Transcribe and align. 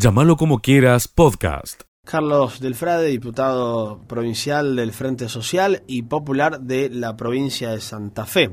Llámalo 0.00 0.36
como 0.36 0.60
quieras, 0.60 1.08
podcast. 1.08 1.82
Carlos 2.04 2.60
Delfrade, 2.60 3.08
diputado 3.08 3.98
provincial 4.06 4.76
del 4.76 4.92
Frente 4.92 5.28
Social 5.28 5.82
y 5.88 6.02
Popular 6.02 6.60
de 6.60 6.88
la 6.88 7.16
provincia 7.16 7.70
de 7.70 7.80
Santa 7.80 8.24
Fe. 8.24 8.50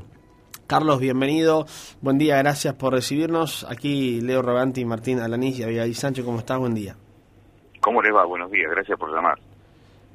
Carlos, 0.66 0.98
bienvenido. 0.98 1.66
Buen 2.00 2.18
día, 2.18 2.38
gracias 2.38 2.74
por 2.74 2.94
recibirnos. 2.94 3.64
Aquí 3.70 4.20
Leo 4.20 4.42
Roganti, 4.42 4.84
Martín 4.84 5.20
Alanís 5.20 5.60
y 5.60 5.62
Abigail 5.62 5.94
Sánchez. 5.94 6.24
¿Cómo 6.24 6.40
estás? 6.40 6.58
Buen 6.58 6.74
día. 6.74 6.96
¿Cómo 7.80 8.02
le 8.02 8.10
va? 8.10 8.24
Buenos 8.24 8.50
días, 8.50 8.68
gracias 8.68 8.98
por 8.98 9.14
llamar. 9.14 9.38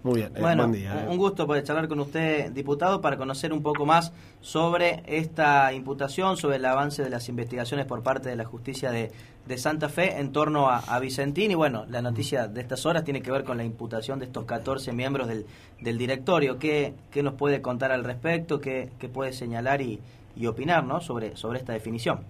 Muy 0.04 0.16
bien, 0.16 0.36
eh, 0.36 0.40
Bueno, 0.42 0.64
buen 0.68 0.80
día. 0.80 1.06
un 1.08 1.18
gusto 1.18 1.46
poder 1.46 1.64
charlar 1.64 1.88
con 1.88 2.00
usted, 2.00 2.52
diputado, 2.52 3.02
para 3.02 3.18
conocer 3.18 3.54
un 3.54 3.62
poco 3.62 3.86
más 3.86 4.12
sobre 4.42 5.04
esta 5.06 5.72
imputación, 5.74 6.38
sobre 6.38 6.56
el 6.56 6.66
avance 6.66 7.04
de 7.04 7.10
las 7.12 7.30
investigaciones 7.30 7.86
por 7.86 8.02
parte 8.02 8.30
de 8.30 8.36
la 8.36 8.46
justicia 8.46 8.90
de, 8.92 9.12
de 9.46 9.58
Santa 9.60 9.90
Fe 9.90 10.20
en 10.20 10.32
torno 10.32 10.70
a, 10.70 10.80
a 10.80 11.00
Vicentín. 11.00 11.52
Y 11.52 11.56
bueno, 11.56 11.86
la 11.88 12.02
noticia 12.02 12.48
de 12.48 12.62
estas 12.62 12.86
horas 12.88 13.04
tiene 13.04 13.22
que 13.22 13.32
ver 13.32 13.44
con 13.44 13.58
la 13.58 13.64
imputación 13.64 14.18
de 14.18 14.26
estos 14.26 14.46
14 14.46 14.92
miembros 14.92 15.28
del, 15.28 15.46
del 15.80 15.98
directorio. 16.00 16.58
¿Qué, 16.58 16.96
¿Qué 17.12 17.22
nos 17.22 17.36
puede 17.36 17.62
contar 17.62 17.92
al 17.92 18.04
respecto? 18.04 18.60
¿Qué, 18.60 18.90
qué 19.00 19.08
puede 19.08 19.34
señalar 19.34 19.82
y, 19.82 20.00
y 20.36 20.48
opinar 20.48 20.84
¿no? 20.84 21.00
sobre, 21.00 21.36
sobre 21.38 21.60
esta 21.60 21.74
definición? 21.74 22.22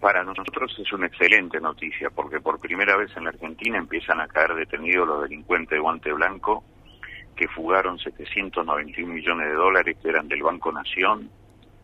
Para 0.00 0.24
nosotros 0.24 0.74
es 0.78 0.90
una 0.92 1.06
excelente 1.06 1.60
noticia 1.60 2.08
porque 2.08 2.40
por 2.40 2.58
primera 2.60 2.96
vez 2.96 3.10
en 3.16 3.24
la 3.24 3.30
Argentina 3.30 3.76
empiezan 3.78 4.20
a 4.20 4.26
caer 4.28 4.54
detenidos 4.54 5.06
los 5.06 5.22
delincuentes 5.22 5.70
de 5.76 5.80
guante 5.80 6.12
blanco 6.12 6.62
que 7.34 7.48
fugaron 7.48 7.98
791 7.98 9.12
millones 9.12 9.48
de 9.48 9.54
dólares 9.54 9.96
que 10.00 10.08
eran 10.08 10.28
del 10.28 10.42
Banco 10.42 10.72
Nación 10.72 11.30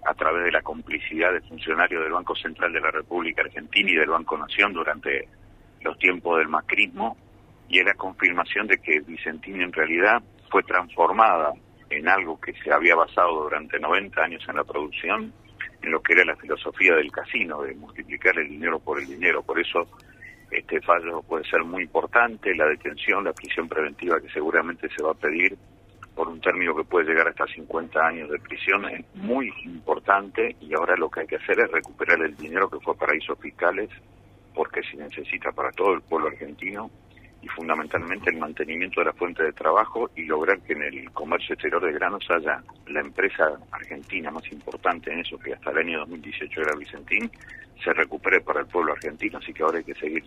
a 0.04 0.14
través 0.14 0.44
de 0.44 0.52
la 0.52 0.62
complicidad 0.62 1.32
de 1.32 1.40
funcionarios 1.42 2.02
del 2.02 2.12
Banco 2.12 2.34
Central 2.34 2.72
de 2.72 2.80
la 2.80 2.90
República 2.90 3.42
Argentina 3.42 3.90
y 3.90 3.96
del 3.96 4.10
Banco 4.10 4.38
Nación 4.38 4.72
durante 4.72 5.28
los 5.82 5.98
tiempos 5.98 6.38
del 6.38 6.48
macrismo 6.48 7.16
y 7.68 7.78
era 7.78 7.94
confirmación 7.94 8.66
de 8.66 8.78
que 8.78 9.00
Vicentín 9.00 9.60
en 9.60 9.72
realidad 9.72 10.22
fue 10.50 10.62
transformada 10.62 11.52
en 11.88 12.08
algo 12.08 12.40
que 12.40 12.52
se 12.54 12.72
había 12.72 12.94
basado 12.94 13.44
durante 13.44 13.78
90 13.78 14.20
años 14.22 14.42
en 14.48 14.56
la 14.56 14.64
producción, 14.64 15.32
en 15.82 15.90
lo 15.90 16.00
que 16.02 16.14
era 16.14 16.24
la 16.24 16.36
filosofía 16.36 16.94
del 16.94 17.10
casino, 17.10 17.62
de 17.62 17.74
multiplicar 17.74 18.38
el 18.38 18.48
dinero 18.48 18.78
por 18.78 18.98
el 19.00 19.06
dinero. 19.06 19.42
Por 19.42 19.58
eso 19.60 19.88
este 20.50 20.80
fallo 20.80 21.22
puede 21.22 21.44
ser 21.44 21.64
muy 21.64 21.84
importante, 21.84 22.54
la 22.54 22.66
detención, 22.66 23.24
la 23.24 23.32
prisión 23.32 23.68
preventiva 23.68 24.20
que 24.20 24.28
seguramente 24.30 24.88
se 24.96 25.02
va 25.02 25.12
a 25.12 25.14
pedir 25.14 25.56
por 26.14 26.28
un 26.28 26.40
término 26.40 26.74
que 26.76 26.84
puede 26.84 27.06
llegar 27.06 27.28
hasta 27.28 27.46
50 27.46 27.98
años 27.98 28.28
de 28.30 28.38
prisión 28.40 28.84
es 28.90 29.04
muy 29.14 29.52
importante 29.64 30.56
y 30.60 30.74
ahora 30.74 30.96
lo 30.96 31.08
que 31.08 31.20
hay 31.20 31.26
que 31.26 31.36
hacer 31.36 31.60
es 31.60 31.70
recuperar 31.70 32.20
el 32.20 32.36
dinero 32.36 32.68
que 32.68 32.80
fue 32.80 32.96
paraísos 32.96 33.38
fiscales 33.38 33.88
porque 34.54 34.82
se 34.82 34.96
necesita 34.96 35.52
para 35.52 35.70
todo 35.72 35.94
el 35.94 36.02
pueblo 36.02 36.28
argentino 36.28 36.90
y 37.42 37.48
fundamentalmente 37.48 38.30
el 38.30 38.38
mantenimiento 38.38 39.00
de 39.00 39.06
la 39.06 39.12
fuente 39.12 39.42
de 39.42 39.52
trabajo 39.52 40.10
y 40.14 40.24
lograr 40.24 40.60
que 40.60 40.74
en 40.74 40.82
el 40.82 41.10
comercio 41.12 41.54
exterior 41.54 41.84
de 41.84 41.92
granos 41.92 42.24
haya 42.30 42.62
la 42.86 43.00
empresa 43.00 43.58
argentina 43.70 44.30
más 44.30 44.50
importante 44.52 45.12
en 45.12 45.20
eso, 45.20 45.38
que 45.38 45.54
hasta 45.54 45.70
el 45.70 45.78
año 45.78 46.00
2018 46.00 46.60
era 46.60 46.76
Vicentín, 46.76 47.30
se 47.82 47.92
recupere 47.92 48.40
para 48.40 48.60
el 48.60 48.66
pueblo 48.66 48.92
argentino. 48.92 49.38
Así 49.38 49.52
que 49.52 49.62
ahora 49.62 49.78
hay 49.78 49.84
que 49.84 49.94
seguir 49.94 50.24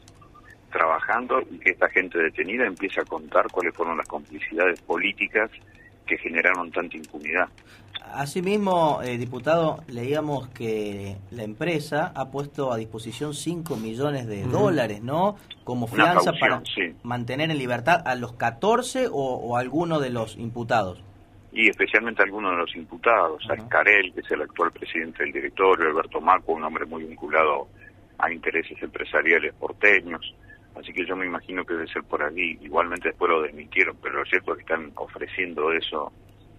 trabajando 0.71 1.41
y 1.51 1.59
que 1.59 1.71
esta 1.71 1.87
gente 1.89 2.17
detenida 2.17 2.65
empiece 2.65 2.99
a 2.99 3.05
contar 3.05 3.47
cuáles 3.51 3.75
fueron 3.75 3.97
las 3.97 4.07
complicidades 4.07 4.81
políticas 4.81 5.51
que 6.05 6.17
generaron 6.17 6.71
tanta 6.71 6.97
impunidad. 6.97 7.47
Asimismo, 8.13 9.01
eh, 9.03 9.17
diputado, 9.17 9.83
leíamos 9.87 10.47
que 10.49 11.17
la 11.31 11.43
empresa 11.43 12.11
ha 12.15 12.29
puesto 12.29 12.71
a 12.71 12.77
disposición 12.77 13.33
5 13.33 13.75
millones 13.75 14.27
de 14.27 14.43
dólares, 14.43 15.01
¿no? 15.01 15.35
Como 15.63 15.87
fianza 15.87 16.31
caución, 16.31 16.39
para 16.39 16.61
sí. 16.65 16.95
mantener 17.01 17.49
en 17.49 17.57
libertad 17.57 18.03
a 18.05 18.13
los 18.13 18.33
14 18.33 19.07
o, 19.07 19.11
o 19.13 19.57
a 19.57 19.61
alguno 19.61 19.99
de 19.99 20.11
los 20.11 20.37
imputados. 20.37 21.03
y 21.51 21.69
especialmente 21.69 22.23
algunos 22.23 22.51
de 22.51 22.57
los 22.57 22.75
imputados, 22.75 23.43
a 23.49 23.53
Ajá. 23.53 23.63
Escarel, 23.63 24.13
que 24.13 24.21
es 24.21 24.31
el 24.31 24.41
actual 24.41 24.71
presidente 24.71 25.23
del 25.23 25.33
directorio, 25.33 25.89
Alberto 25.89 26.19
Maco, 26.21 26.53
un 26.53 26.63
hombre 26.63 26.85
muy 26.85 27.03
vinculado 27.03 27.67
a 28.17 28.31
intereses 28.31 28.81
empresariales 28.81 29.53
porteños, 29.55 30.35
así 30.75 30.91
que 30.93 31.05
yo 31.05 31.15
me 31.15 31.25
imagino 31.25 31.63
que 31.65 31.73
debe 31.73 31.87
ser 31.87 32.03
por 32.03 32.23
allí, 32.23 32.57
igualmente 32.61 33.09
después 33.09 33.29
lo 33.29 33.41
desmintieron, 33.41 33.97
pero 34.01 34.19
lo 34.19 34.25
cierto 34.25 34.51
es 34.51 34.57
que 34.57 34.73
están 34.73 34.91
ofreciendo 34.95 35.71
eso 35.73 36.11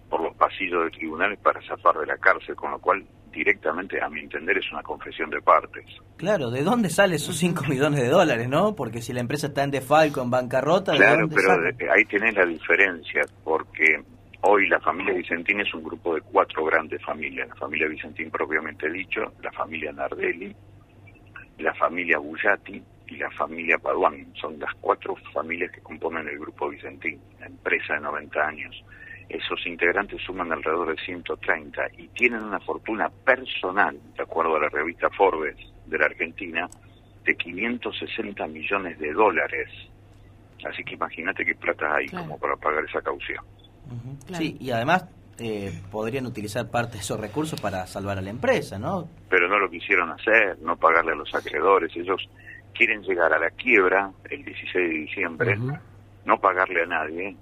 por 0.09 0.21
los 0.21 0.35
pasillos 0.35 0.85
de 0.85 0.91
tribunales 0.91 1.39
para 1.39 1.61
zafar 1.61 1.97
de 1.97 2.05
la 2.05 2.17
cárcel, 2.17 2.55
con 2.55 2.71
lo 2.71 2.79
cual 2.79 3.05
directamente, 3.31 4.01
a 4.01 4.09
mi 4.09 4.21
entender, 4.21 4.57
es 4.57 4.71
una 4.71 4.81
confesión 4.81 5.29
de 5.29 5.41
partes. 5.41 5.85
Claro, 6.17 6.49
¿de 6.49 6.63
dónde 6.63 6.89
salen 6.89 7.15
esos 7.15 7.35
5 7.37 7.65
millones 7.69 8.01
de 8.01 8.07
dólares, 8.07 8.47
no? 8.47 8.75
Porque 8.75 9.01
si 9.01 9.13
la 9.13 9.19
empresa 9.19 9.47
está 9.47 9.63
en 9.63 9.71
defalco, 9.71 10.21
en 10.21 10.29
bancarrota, 10.29 10.93
¿de 10.93 10.99
Claro, 10.99 11.27
dónde 11.27 11.35
pero 11.75 11.91
ahí 11.93 12.05
tenés 12.05 12.35
la 12.35 12.45
diferencia, 12.45 13.21
porque 13.43 14.01
hoy 14.41 14.67
la 14.69 14.79
familia 14.79 15.13
Vicentín 15.13 15.59
es 15.59 15.73
un 15.73 15.83
grupo 15.83 16.15
de 16.15 16.21
cuatro 16.21 16.63
grandes 16.65 17.03
familias. 17.03 17.49
La 17.49 17.55
familia 17.55 17.87
Vicentín 17.87 18.31
propiamente 18.31 18.89
dicho, 18.89 19.33
la 19.41 19.51
familia 19.51 19.91
Nardelli, 19.91 20.55
la 21.59 21.73
familia 21.73 22.19
Bullati 22.19 22.81
y 23.07 23.17
la 23.17 23.29
familia 23.31 23.77
Paduán. 23.77 24.27
Son 24.39 24.57
las 24.59 24.73
cuatro 24.79 25.15
familias 25.33 25.71
que 25.71 25.81
componen 25.81 26.27
el 26.27 26.39
grupo 26.39 26.69
Vicentín, 26.69 27.19
la 27.39 27.47
empresa 27.47 27.95
de 27.95 28.01
90 28.01 28.47
años. 28.47 28.83
Esos 29.29 29.65
integrantes 29.65 30.21
suman 30.21 30.51
alrededor 30.51 30.95
de 30.95 31.01
130 31.03 31.81
y 31.97 32.07
tienen 32.09 32.43
una 32.43 32.59
fortuna 32.59 33.09
personal, 33.09 33.97
de 34.15 34.23
acuerdo 34.23 34.55
a 34.55 34.59
la 34.59 34.69
revista 34.69 35.09
Forbes 35.09 35.55
de 35.87 35.97
la 35.97 36.05
Argentina, 36.05 36.69
de 37.23 37.35
560 37.35 38.47
millones 38.47 38.99
de 38.99 39.11
dólares. 39.13 39.69
Así 40.63 40.83
que 40.83 40.93
imagínate 40.93 41.43
qué 41.45 41.55
plata 41.55 41.95
hay 41.95 42.05
Claro. 42.07 42.25
como 42.25 42.39
para 42.39 42.55
pagar 42.55 42.85
esa 42.85 43.01
caución. 43.01 43.43
Claro. 44.27 44.43
Sí, 44.43 44.57
y 44.59 44.71
además 44.71 45.05
eh, 45.39 45.71
podrían 45.91 46.25
utilizar 46.27 46.69
parte 46.69 46.93
de 46.93 46.99
esos 46.99 47.19
recursos 47.19 47.59
para 47.59 47.85
salvar 47.87 48.17
a 48.19 48.21
la 48.21 48.29
empresa, 48.29 48.77
¿no? 48.79 49.09
Pero 49.29 49.47
no 49.47 49.59
lo 49.59 49.69
quisieron 49.69 50.09
hacer, 50.11 50.57
no 50.61 50.75
pagarle 50.77 51.11
a 51.13 51.15
los 51.15 51.33
acreedores. 51.33 51.95
Ellos 51.95 52.21
quieren 52.73 53.01
llegar 53.01 53.33
a 53.33 53.39
la 53.39 53.49
quiebra 53.51 54.11
el 54.29 54.43
16 54.45 54.73
de 54.73 54.89
diciembre, 54.99 55.57
no 56.25 56.37
pagarle 56.39 56.83
a 56.83 56.85
nadie 56.85 57.35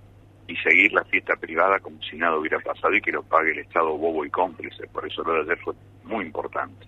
y 0.47 0.55
seguir 0.57 0.91
la 0.93 1.03
fiesta 1.05 1.35
privada 1.35 1.79
como 1.79 2.01
si 2.01 2.17
nada 2.17 2.37
hubiera 2.37 2.59
pasado 2.59 2.93
y 2.95 3.01
que 3.01 3.11
lo 3.11 3.23
pague 3.23 3.51
el 3.51 3.59
Estado 3.59 3.97
bobo 3.97 4.25
y 4.25 4.29
cómplice. 4.29 4.87
Por 4.87 5.07
eso 5.07 5.23
lo 5.23 5.33
de 5.33 5.41
ayer 5.41 5.57
fue 5.63 5.73
muy 6.03 6.25
importante. 6.25 6.87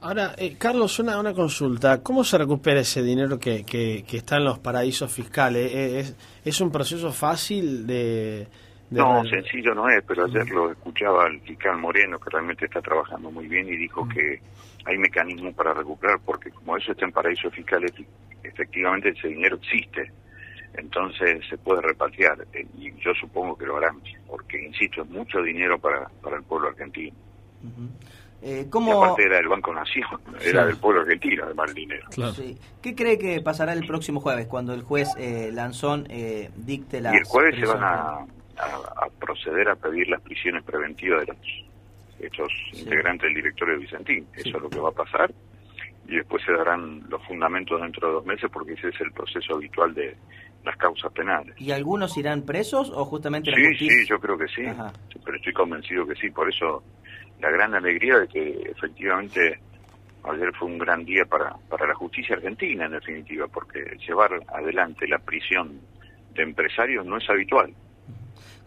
Ahora, 0.00 0.34
eh, 0.36 0.56
Carlos, 0.58 0.98
una, 0.98 1.18
una 1.18 1.32
consulta. 1.32 2.02
¿Cómo 2.02 2.24
se 2.24 2.36
recupera 2.36 2.80
ese 2.80 3.02
dinero 3.02 3.38
que, 3.38 3.64
que, 3.64 4.04
que 4.06 4.18
está 4.18 4.36
en 4.36 4.44
los 4.44 4.58
paraísos 4.58 5.10
fiscales? 5.10 5.72
Eh, 5.72 6.00
¿Es, 6.00 6.16
es 6.44 6.60
un 6.60 6.70
proceso 6.70 7.10
fácil 7.10 7.86
de...? 7.86 8.46
de 8.90 9.00
No, 9.00 9.24
sencillo 9.24 9.74
no 9.74 9.88
es, 9.88 10.04
pero 10.06 10.26
ayer 10.26 10.46
lo 10.50 10.70
escuchaba 10.70 11.24
al 11.24 11.40
fiscal 11.40 11.78
Moreno, 11.78 12.18
que 12.18 12.28
realmente 12.28 12.66
está 12.66 12.82
trabajando 12.82 13.30
muy 13.30 13.48
bien, 13.48 13.66
y 13.66 13.76
dijo 13.76 14.06
que 14.06 14.40
hay 14.84 14.98
mecanismos 14.98 15.54
para 15.54 15.72
recuperar, 15.72 16.18
porque 16.22 16.50
como 16.50 16.76
eso 16.76 16.92
está 16.92 17.06
en 17.06 17.12
paraísos 17.12 17.54
fiscales, 17.54 17.92
efectivamente 18.42 19.08
ese 19.08 19.28
dinero 19.28 19.56
existe. 19.56 20.12
Entonces 20.76 21.40
se 21.48 21.56
puede 21.58 21.80
repatriar, 21.82 22.46
eh, 22.52 22.66
y 22.78 22.92
yo 23.00 23.12
supongo 23.14 23.56
que 23.56 23.66
lo 23.66 23.76
harán, 23.76 24.00
porque, 24.26 24.62
insisto, 24.64 25.02
es 25.02 25.08
mucho 25.10 25.40
dinero 25.42 25.78
para, 25.78 26.08
para 26.22 26.36
el 26.36 26.42
pueblo 26.42 26.68
argentino. 26.68 27.14
Ujú. 27.62 27.88
Eh, 28.42 28.64
Y 28.66 28.70
¿Cómo, 28.70 29.02
aparte 29.04 29.24
era 29.24 29.36
del 29.36 29.48
Banco 29.48 29.72
Nación, 29.72 30.06
era 30.44 30.66
del 30.66 30.76
pueblo 30.76 31.02
argentino, 31.02 31.44
además 31.44 31.68
el 31.70 31.74
dinero. 31.74 32.06
Claro. 32.10 32.32
sí. 32.34 32.58
¿Qué 32.82 32.94
cree 32.94 33.18
que 33.18 33.40
pasará 33.40 33.72
el 33.72 33.86
próximo 33.86 34.20
jueves 34.20 34.46
cuando 34.46 34.74
el 34.74 34.82
juez 34.82 35.08
eh, 35.16 35.50
Lanzón 35.52 36.06
eh, 36.10 36.50
dicte 36.56 37.00
la 37.00 37.14
Y 37.14 37.18
el 37.18 37.24
jueves 37.24 37.54
se 37.58 37.66
van 37.66 37.82
a, 37.82 37.94
a- 37.96 38.26
a 39.06 39.08
proceder 39.20 39.68
a 39.68 39.76
pedir 39.76 40.08
las 40.08 40.20
prisiones 40.22 40.62
preventivas 40.64 41.20
de 41.20 41.26
los 41.32 41.36
estos 42.20 42.48
Sí. 42.72 42.80
integrantes 42.82 43.22
del 43.28 43.34
directorio 43.34 43.74
de 43.74 43.80
Vicentín. 43.80 44.26
Eso 44.34 44.42
Sí. 44.44 44.50
es 44.50 44.62
lo 44.62 44.70
que 44.70 44.78
va 44.78 44.88
a 44.88 44.92
pasar. 44.92 45.32
Y 46.06 46.16
después 46.16 46.42
se 46.44 46.52
darán 46.52 47.02
los 47.08 47.22
fundamentos 47.26 47.80
dentro 47.80 48.08
de 48.08 48.14
dos 48.14 48.26
meses 48.26 48.50
porque 48.52 48.74
ese 48.74 48.88
es 48.88 49.00
el 49.00 49.12
proceso 49.12 49.54
habitual 49.54 49.94
de 49.94 50.16
las 50.64 50.76
causas 50.76 51.12
penales. 51.12 51.54
¿Y 51.58 51.70
algunos 51.72 52.16
irán 52.18 52.42
presos 52.42 52.90
o 52.94 53.04
justamente 53.04 53.50
la 53.50 53.56
Sí, 53.56 53.64
justicia? 53.68 53.96
sí, 54.02 54.06
yo 54.08 54.18
creo 54.20 54.36
que 54.38 54.48
sí. 54.48 54.66
Ajá. 54.66 54.92
Sí, 55.12 55.18
Pero 55.24 55.36
estoy 55.36 55.52
convencido 55.52 56.06
que 56.06 56.14
sí. 56.16 56.30
Por 56.30 56.48
eso 56.48 56.82
la 57.40 57.50
gran 57.50 57.74
alegría 57.74 58.18
de 58.18 58.28
que 58.28 58.70
efectivamente 58.70 59.58
ayer 60.24 60.52
fue 60.58 60.68
un 60.68 60.78
gran 60.78 61.04
día 61.04 61.24
para, 61.26 61.54
para 61.68 61.86
la 61.86 61.94
justicia 61.94 62.36
argentina, 62.36 62.86
en 62.86 62.92
definitiva, 62.92 63.46
porque 63.48 63.96
llevar 64.06 64.30
adelante 64.48 65.06
la 65.06 65.18
prisión 65.18 65.80
de 66.34 66.42
empresarios 66.42 67.04
no 67.06 67.16
es 67.18 67.28
habitual. 67.28 67.72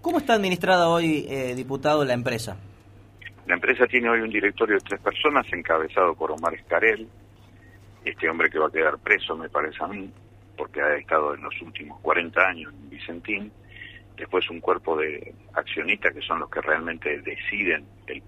¿Cómo 0.01 0.19
está 0.19 0.33
administrada 0.35 0.87
hoy, 0.89 1.25
eh, 1.29 1.53
diputado, 1.55 2.05
la 2.05 2.13
empresa? 2.13 2.57
La 3.47 3.55
empresa 3.55 3.85
tiene 3.87 4.09
hoy 4.09 4.21
un 4.21 4.29
directorio 4.29 4.75
de 4.75 4.81
tres 4.81 5.01
personas, 5.01 5.45
encabezado 5.51 6.13
por 6.15 6.31
Omar 6.31 6.53
Escarel, 6.53 7.07
este 8.09 8.29
hombre 8.29 8.49
que 8.49 8.59
va 8.59 8.67
a 8.67 8.71
quedar 8.71 8.97
preso, 8.99 9.35
me 9.35 9.49
parece 9.49 9.83
a 9.83 9.87
mí, 9.87 10.11
porque 10.55 10.81
ha 10.81 10.95
estado 10.95 11.35
en 11.35 11.43
los 11.43 11.61
últimos 11.61 11.99
40 12.01 12.41
años 12.41 12.73
en 12.73 12.89
Vicentín. 12.89 13.51
Después 14.15 14.49
un 14.49 14.59
cuerpo 14.59 14.97
de 14.97 15.33
accionistas 15.53 16.13
que 16.13 16.21
son 16.21 16.39
los 16.39 16.49
que 16.49 16.61
realmente 16.61 17.21
deciden 17.21 17.85
el, 18.07 18.23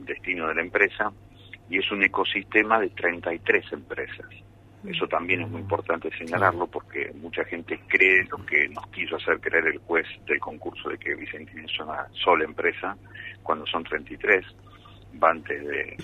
destino 0.00 0.48
de 0.48 0.54
la 0.54 0.62
empresa. 0.62 1.12
Y 1.68 1.78
es 1.78 1.90
un 1.90 2.02
ecosistema 2.04 2.78
de 2.78 2.90
33 2.90 3.72
empresas. 3.72 4.26
Eso 4.86 5.08
también 5.08 5.40
es 5.40 5.48
muy 5.48 5.62
importante 5.62 6.10
señalarlo 6.16 6.66
porque 6.66 7.10
mucha 7.14 7.42
gente 7.44 7.80
cree 7.88 8.22
lo 8.24 8.44
que 8.44 8.68
nos 8.68 8.86
quiso 8.88 9.16
hacer 9.16 9.40
creer 9.40 9.66
el 9.68 9.78
juez 9.78 10.06
del 10.26 10.38
concurso 10.38 10.90
de 10.90 10.98
que 10.98 11.14
Vicentín 11.14 11.64
es 11.64 11.80
una 11.80 12.06
sola 12.12 12.44
empresa, 12.44 12.94
cuando 13.42 13.66
son 13.66 13.82
33, 13.82 14.44
van 15.14 15.42
desde 15.42 15.96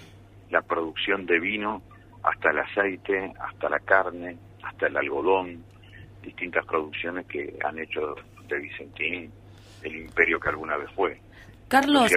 la 0.48 0.62
producción 0.62 1.26
de 1.26 1.38
vino 1.38 1.82
hasta 2.22 2.50
el 2.50 2.58
aceite, 2.58 3.32
hasta 3.40 3.68
la 3.68 3.80
carne, 3.80 4.36
hasta 4.62 4.86
el 4.86 4.96
algodón, 4.96 5.64
distintas 6.22 6.64
producciones 6.66 7.26
que 7.26 7.56
han 7.64 7.78
hecho 7.78 8.14
de 8.48 8.58
Vicentín 8.58 9.30
el 9.82 9.96
imperio 9.96 10.38
que 10.38 10.48
alguna 10.50 10.76
vez 10.76 10.90
fue. 10.94 11.18
Carlos, 11.68 12.10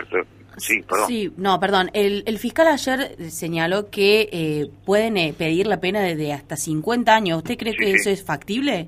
Sí, 0.58 0.82
perdón. 0.84 1.08
Sí, 1.08 1.34
no, 1.38 1.60
perdón. 1.60 1.90
El, 1.94 2.24
el 2.28 2.38
fiscal 2.38 2.68
ayer 2.68 3.16
señaló 3.32 3.90
que 3.90 4.30
eh, 4.32 4.68
pueden 4.86 5.18
eh, 5.18 5.34
pedir 5.36 5.68
la 5.68 5.80
pena 5.80 6.02
de, 6.02 6.34
hasta 6.34 6.56
50 6.56 7.16
años. 7.16 7.38
¿Usted 7.40 7.58
cree 7.58 7.76
que 7.76 7.92
eso 7.92 8.10
es 8.10 8.24
factible? 8.24 8.88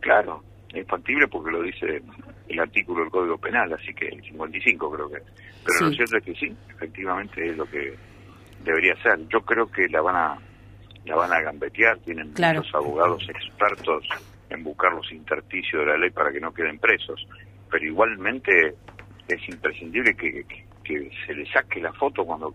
Claro, 0.00 0.42
es 0.72 0.86
factible 0.86 1.28
porque 1.28 1.50
lo 1.50 1.62
dice 1.62 2.02
el 2.48 2.60
artículo 2.60 3.02
del 3.02 3.10
Código 3.10 3.38
Penal, 3.38 3.72
así 3.72 3.92
que 3.94 4.08
el 4.08 4.22
55 4.22 4.90
creo 4.90 5.08
que. 5.08 5.18
Pero 5.64 5.88
lo 5.88 5.92
cierto 5.92 6.16
es 6.18 6.24
que 6.24 6.34
sí, 6.34 6.56
efectivamente 6.70 7.48
es 7.48 7.56
lo 7.56 7.68
que 7.68 7.96
debería 8.66 8.94
ser. 9.02 9.26
Yo 9.28 9.40
creo 9.40 9.70
que 9.70 9.88
la 9.88 10.00
van 10.00 10.16
a 10.16 10.38
la 11.06 11.14
van 11.14 11.32
a 11.32 11.40
gambetear, 11.40 11.98
tienen 11.98 12.30
muchos 12.30 12.74
abogados 12.74 13.24
expertos 13.28 14.04
en 14.50 14.64
buscar 14.64 14.92
los 14.92 15.10
intersticios 15.12 15.84
de 15.84 15.92
la 15.92 15.98
ley 15.98 16.10
para 16.10 16.32
que 16.32 16.40
no 16.40 16.52
queden 16.52 16.78
presos, 16.78 17.26
pero 17.70 17.84
igualmente 17.84 18.74
es 19.28 19.48
imprescindible 19.48 20.16
que, 20.16 20.44
que, 20.84 21.10
se 21.26 21.34
le 21.34 21.50
saque 21.50 21.80
la 21.80 21.92
foto 21.92 22.24
cuando 22.24 22.54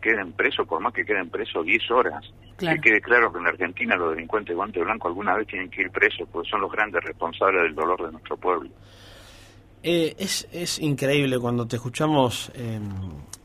queden 0.00 0.32
presos, 0.32 0.66
por 0.66 0.80
más 0.80 0.92
que 0.92 1.04
queden 1.04 1.30
presos 1.30 1.64
10 1.64 1.90
horas. 1.90 2.32
Que 2.58 2.80
quede 2.80 3.00
claro 3.00 3.32
que 3.32 3.38
en 3.38 3.44
la 3.44 3.50
Argentina 3.50 3.96
los 3.96 4.14
delincuentes 4.14 4.50
de 4.50 4.54
guante 4.54 4.80
blanco 4.80 5.08
alguna 5.08 5.36
vez 5.36 5.46
tienen 5.48 5.70
que 5.70 5.82
ir 5.82 5.90
presos, 5.90 6.28
porque 6.30 6.48
son 6.50 6.60
los 6.60 6.70
grandes 6.70 7.02
responsables 7.02 7.62
del 7.62 7.74
dolor 7.74 8.04
de 8.04 8.12
nuestro 8.12 8.36
pueblo. 8.36 8.70
Eh, 9.82 10.14
es, 10.18 10.46
es 10.52 10.78
increíble 10.78 11.38
cuando 11.38 11.66
te 11.66 11.76
escuchamos 11.76 12.52
em, 12.54 12.82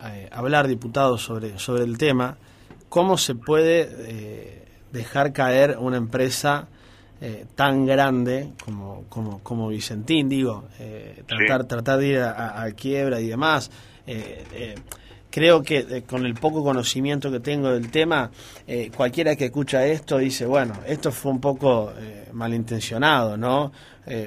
eh, 0.04 0.30
hablar, 0.32 0.68
diputados, 0.68 1.24
sobre, 1.24 1.58
sobre 1.58 1.84
el 1.84 1.98
tema, 1.98 2.38
cómo 2.90 3.18
se 3.18 3.34
puede 3.34 3.90
eh, 3.92 4.66
dejar 4.92 5.34
caer 5.34 5.78
una 5.80 5.98
empresa 5.98 6.68
eh, 7.20 7.46
tan 7.56 7.88
grande 7.88 8.52
como, 8.64 9.06
como, 9.10 9.40
como 9.40 9.70
Vicentín, 9.70 10.30
digo, 10.30 10.66
tratar, 11.26 11.66
tratar 11.66 12.00
de 12.00 12.08
ir 12.08 12.20
a, 12.20 12.72
quiebra 12.76 13.20
y 13.20 13.28
demás. 13.28 13.72
Eh, 15.28 15.38
creo 15.38 15.62
que 15.62 16.04
con 16.04 16.26
el 16.26 16.34
poco 16.34 16.64
conocimiento 16.64 17.32
que 17.32 17.40
tengo 17.40 17.72
del 17.72 17.92
tema, 17.92 18.32
cualquiera 18.96 19.36
que 19.36 19.46
escucha 19.46 19.86
esto 19.86 20.18
dice, 20.18 20.46
bueno, 20.46 20.74
esto 20.88 21.12
fue 21.12 21.32
un 21.32 21.40
poco 21.40 21.94
malintencionado, 22.34 23.38
¿no? 23.38 23.72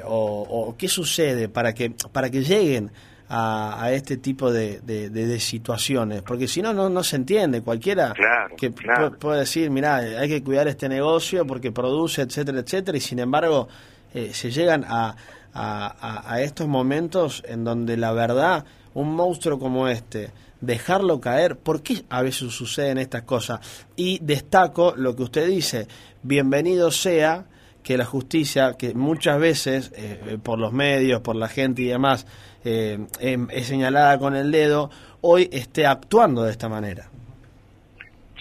O, 0.05 0.67
o, 0.69 0.77
qué 0.77 0.89
sucede 0.89 1.49
para 1.49 1.73
que, 1.73 1.91
para 2.13 2.31
que 2.31 2.43
lleguen 2.43 2.91
a, 3.33 3.93
este 3.93 4.17
tipo 4.17 4.53
de, 4.53 4.81
de, 4.81 5.41
situaciones, 5.41 6.23
porque 6.23 6.49
si 6.49 6.63
no, 6.63 6.73
no 6.73 7.05
se 7.05 7.17
entiende. 7.17 7.63
Cualquiera 7.63 8.13
que 8.57 8.71
Puede, 8.71 9.41
decir, 9.41 9.71
mira, 9.71 9.97
hay 9.97 10.29
que 10.29 10.43
cuidar 10.43 10.67
este 10.67 10.89
negocio 10.89 11.47
porque 11.47 11.71
produce, 11.71 12.23
etcétera, 12.23 12.59
etcétera, 12.59 12.99
y 12.99 13.01
sin 13.01 13.21
embargo 13.21 13.69
eh, 14.15 14.31
se 14.35 14.51
llegan 14.51 14.85
a, 14.89 15.15
a, 15.55 16.33
a, 16.33 16.43
estos 16.43 16.67
momentos 16.67 17.45
en 17.47 17.63
donde 17.63 17.97
la 17.97 18.13
verdad, 18.13 18.65
un 18.95 19.15
monstruo 19.15 19.61
como 19.61 19.87
este, 19.87 20.31
dejarlo 20.61 21.21
caer, 21.21 21.57
¿por 21.57 21.83
qué 21.83 22.03
a 22.11 22.23
veces 22.23 22.53
suceden 22.53 22.99
estas 22.99 23.23
cosas? 23.23 23.87
Y 23.97 24.19
destaco 24.21 24.95
lo 24.97 25.17
que 25.17 25.23
usted 25.23 25.47
dice, 25.47 25.87
bienvenido 26.23 26.91
sea 26.91 27.45
que 27.83 27.97
la 27.97 28.05
justicia, 28.05 28.75
que 28.79 28.95
muchas 28.95 29.41
veces 29.41 29.93
eh, 29.97 30.39
por 30.43 30.59
los 30.59 30.73
medios, 30.73 31.23
por 31.23 31.37
la 31.37 31.49
gente 31.49 31.83
y 31.83 31.87
demás, 31.87 32.27
eh, 32.65 32.99
em, 33.21 33.49
es 33.51 33.67
señalada 33.67 34.19
con 34.19 34.37
el 34.37 34.51
dedo, 34.51 34.91
hoy 35.23 35.49
esté 35.53 35.87
actuando 35.87 36.43
de 36.43 36.51
esta 36.51 36.69
manera. 36.69 37.09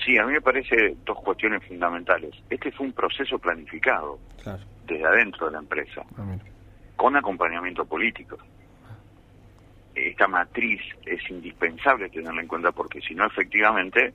Sí, 0.04 0.18
a 0.18 0.26
mí 0.26 0.34
me 0.34 0.42
parece 0.42 0.96
dos 1.06 1.18
cuestiones 1.22 1.64
fundamentales. 1.66 2.32
Este 2.50 2.72
fue 2.72 2.88
un 2.88 2.94
proceso 2.94 3.38
planificado 3.38 4.18
desde 4.88 5.06
adentro 5.06 5.48
de 5.48 5.52
la 5.54 5.60
empresa, 5.60 6.02
ah, 6.18 6.36
con 6.96 7.16
acompañamiento 7.16 7.86
político. 7.86 8.38
Esta 10.20 10.28
matriz 10.28 10.82
es 11.06 11.30
indispensable 11.30 12.10
tenerla 12.10 12.42
en 12.42 12.48
cuenta 12.50 12.74
porque 12.74 13.00
si 13.00 13.16
no, 13.16 13.26
efectivamente, 13.26 14.14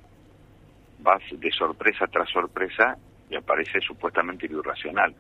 vas 0.98 1.22
de 1.32 1.50
sorpresa 1.50 2.06
tras 2.08 2.28
sorpresa 2.28 2.94
y 3.30 3.36
aparece 3.36 3.80
supuestamente 3.80 4.46
lo 4.50 4.58
irracional. 4.58 5.14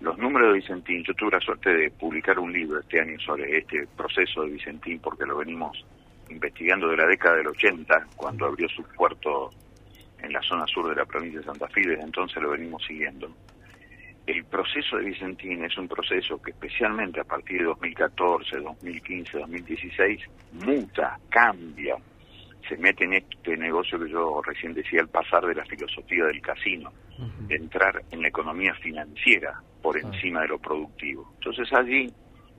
Los 0.00 0.18
números 0.18 0.48
de 0.48 0.54
Vicentín, 0.54 1.04
yo 1.04 1.14
tuve 1.14 1.30
la 1.30 1.38
suerte 1.38 1.72
de 1.72 1.92
publicar 1.92 2.40
un 2.40 2.52
libro 2.52 2.80
este 2.80 3.00
año 3.00 3.20
sobre 3.20 3.56
este 3.56 3.86
proceso 3.96 4.42
de 4.42 4.50
Vicentín 4.50 4.98
porque 4.98 5.24
lo 5.24 5.36
venimos 5.36 5.86
investigando 6.28 6.88
de 6.88 6.96
la 6.96 7.06
década 7.06 7.36
del 7.36 7.46
80, 7.46 8.08
cuando 8.16 8.46
abrió 8.46 8.68
su 8.68 8.82
puerto 8.82 9.50
en 10.20 10.32
la 10.32 10.42
zona 10.42 10.66
sur 10.66 10.88
de 10.88 10.96
la 10.96 11.04
provincia 11.04 11.38
de 11.38 11.46
Santa 11.46 11.68
Fe, 11.68 11.82
desde 11.86 12.02
entonces 12.02 12.42
lo 12.42 12.50
venimos 12.50 12.84
siguiendo. 12.84 13.30
El 14.26 14.44
proceso 14.44 14.96
de 14.96 15.04
Vicentín 15.04 15.64
es 15.64 15.76
un 15.76 15.88
proceso 15.88 16.40
que 16.40 16.52
especialmente 16.52 17.20
a 17.20 17.24
partir 17.24 17.58
de 17.58 17.64
2014, 17.64 18.58
2015, 18.58 19.38
2016 19.38 20.20
muta, 20.52 21.18
cambia, 21.28 21.96
se 22.68 22.76
mete 22.76 23.04
en 23.04 23.14
este 23.14 23.56
negocio 23.56 23.98
que 23.98 24.10
yo 24.10 24.40
recién 24.42 24.74
decía, 24.74 25.00
el 25.00 25.08
pasar 25.08 25.44
de 25.46 25.54
la 25.54 25.64
filosofía 25.64 26.24
del 26.26 26.40
casino, 26.40 26.92
de 27.48 27.56
entrar 27.56 28.02
en 28.10 28.22
la 28.22 28.28
economía 28.28 28.74
financiera 28.74 29.60
por 29.82 29.98
encima 29.98 30.42
de 30.42 30.48
lo 30.48 30.58
productivo. 30.58 31.32
Entonces 31.38 31.72
allí 31.72 32.06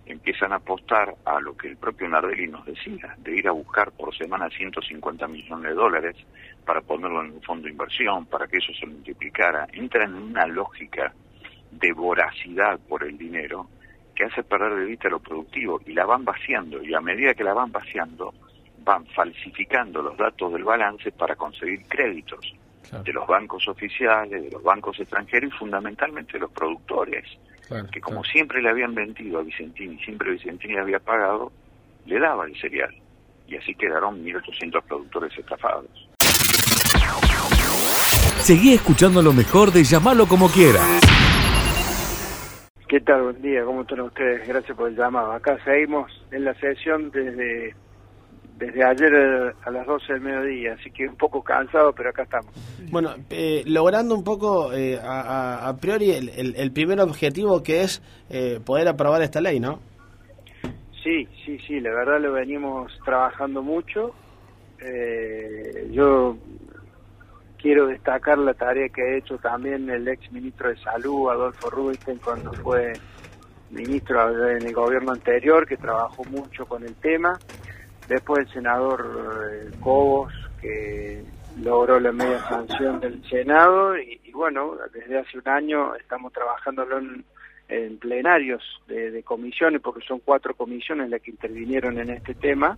empiezan 0.06 0.52
a 0.52 0.58
apostar 0.58 1.16
a 1.26 1.40
lo 1.40 1.56
que 1.56 1.70
el 1.70 1.78
propio 1.78 2.10
Nardelli 2.10 2.48
nos 2.48 2.66
decía, 2.66 3.16
de 3.20 3.38
ir 3.38 3.48
a 3.48 3.52
buscar 3.52 3.92
por 3.92 4.16
semana 4.16 4.50
150 4.50 5.28
millones 5.28 5.70
de 5.70 5.76
dólares 5.76 6.16
para 6.66 6.82
ponerlo 6.82 7.24
en 7.24 7.34
un 7.34 7.42
fondo 7.42 7.66
de 7.66 7.72
inversión, 7.72 8.26
para 8.26 8.48
que 8.48 8.58
eso 8.58 8.74
se 8.74 8.86
multiplicara. 8.86 9.68
Entran 9.72 10.16
en 10.16 10.24
una 10.24 10.46
lógica 10.48 11.14
de 11.72 11.94
voracidad 11.94 12.80
por 12.88 13.04
el 13.04 13.18
dinero 13.18 13.68
que 14.16 14.26
hace 14.26 14.44
perder 14.44 14.76
de 14.76 14.86
vista 14.86 15.10
lo 15.10 15.20
productivo 15.20 15.82
y 15.86 15.94
la 15.94 16.06
van 16.06 16.26
vaciando 16.26 16.84
y 16.84 16.94
a 16.94 17.02
medida 17.02 17.34
que 17.34 17.44
la 17.44 17.54
van 17.54 17.72
vaciando 17.72 18.34
van 18.84 19.06
falsificando 19.08 20.02
los 20.02 20.18
datos 20.18 20.52
del 20.54 20.64
balance 20.64 21.12
para 21.12 21.36
conseguir 21.36 21.84
créditos 21.88 22.54
de 23.04 23.14
los 23.14 23.26
bancos 23.26 23.68
oficiales, 23.68 24.44
de 24.44 24.52
los 24.52 24.64
bancos 24.64 25.00
extranjeros 25.00 25.54
y 25.54 25.58
fundamentalmente 25.58 26.34
de 26.34 26.40
los 26.40 26.52
productores, 26.52 27.24
que 27.92 28.02
como 28.02 28.24
siempre 28.24 28.62
le 28.62 28.70
habían 28.70 28.94
vendido 28.94 29.40
a 29.40 29.44
Vicentín 29.44 29.94
y 29.94 30.04
siempre 30.04 30.32
Vicentín 30.32 30.74
le 30.74 30.82
había 30.82 31.00
pagado, 31.00 31.52
le 32.06 32.20
daba 32.20 32.46
el 32.46 32.60
cereal. 32.60 32.94
Y 33.48 33.56
así 33.56 33.76
quedaron 33.76 34.24
1.800 34.26 34.84
productores 34.84 35.38
estafados. 35.38 36.10
Seguí 38.42 38.74
escuchando 38.74 39.22
lo 39.22 39.34
mejor 39.34 39.72
de 39.72 39.84
llamarlo 39.84 40.26
como 40.28 40.50
quiera. 40.50 40.82
¿Qué 42.92 43.00
tal? 43.00 43.24
Buen 43.24 43.42
día, 43.42 43.64
¿cómo 43.64 43.84
están 43.84 44.02
ustedes? 44.02 44.46
Gracias 44.46 44.78
por 44.78 44.90
el 44.90 44.98
llamado. 44.98 45.32
Acá 45.32 45.58
seguimos 45.64 46.12
en 46.30 46.44
la 46.44 46.54
sesión 46.56 47.10
desde 47.10 47.74
desde 48.58 48.84
ayer 48.84 49.14
eh, 49.14 49.54
a 49.64 49.72
las 49.72 49.88
12 49.88 50.12
del 50.12 50.22
mediodía, 50.22 50.74
así 50.74 50.92
que 50.92 51.08
un 51.08 51.16
poco 51.16 51.42
cansado, 51.42 51.94
pero 51.94 52.10
acá 52.10 52.24
estamos. 52.24 52.54
Bueno, 52.92 53.12
eh, 53.30 53.64
logrando 53.66 54.14
un 54.14 54.26
poco 54.26 54.74
eh, 54.74 55.00
a, 55.02 55.74
priori 55.80 56.12
el, 56.12 56.54
el, 56.58 56.72
primer 56.74 57.00
objetivo 57.00 57.64
que 57.64 57.84
es 57.84 58.02
poder 58.66 58.90
aprobar 58.90 59.22
esta 59.22 59.40
ley, 59.40 59.62
¿no? 59.62 59.80
Sí, 61.02 61.30
sí, 61.46 61.60
sí, 61.66 61.80
la 61.80 61.92
verdad 61.92 62.20
lo 62.20 62.34
venimos 62.34 62.92
trabajando 63.06 63.64
mucho. 63.64 64.14
yo 65.92 66.36
quiero 67.62 67.88
destacar 67.88 68.38
la 68.38 68.54
tarea 68.54 68.90
que 68.90 69.02
ha 69.02 69.18
hecho 69.18 69.38
también 69.38 69.90
el 69.90 70.08
ex 70.08 70.32
ministro 70.32 70.70
de 70.70 70.78
Salud, 70.78 71.30
Adolfo 71.30 71.70
Rubinstein, 71.70 72.18
cuando 72.18 72.52
fue 72.54 72.94
ministro 73.70 74.50
en 74.50 74.66
el 74.66 74.74
gobierno 74.74 75.12
anterior, 75.12 75.66
que 75.68 75.78
trabajó 75.78 76.24
mucho 76.26 76.66
con 76.66 76.84
el 76.84 76.96
tema. 76.96 77.38
Después 78.08 78.48
el 78.48 78.54
senador 78.54 79.50
eh, 79.54 79.72
Cobos, 79.80 80.34
que 80.60 81.24
logró 81.62 82.00
la 82.00 82.12
media 82.12 82.40
sanción 82.48 83.00
del 83.00 83.24
Senado, 83.30 83.98
y, 83.98 84.20
bueno, 84.34 84.76
desde 84.94 85.20
hace 85.20 85.38
un 85.38 85.48
año 85.48 85.96
estamos 85.96 86.34
trabajándolo 86.34 87.00
en, 87.00 87.26
plenarios 88.00 88.62
de, 88.88 89.24
comisiones, 89.24 89.82
porque 89.82 90.06
son 90.06 90.20
cuatro 90.20 90.54
comisiones 90.54 91.10
las 91.10 91.22
que 91.22 91.32
intervinieron 91.32 91.98
en 92.00 92.10
este 92.10 92.34
tema, 92.34 92.78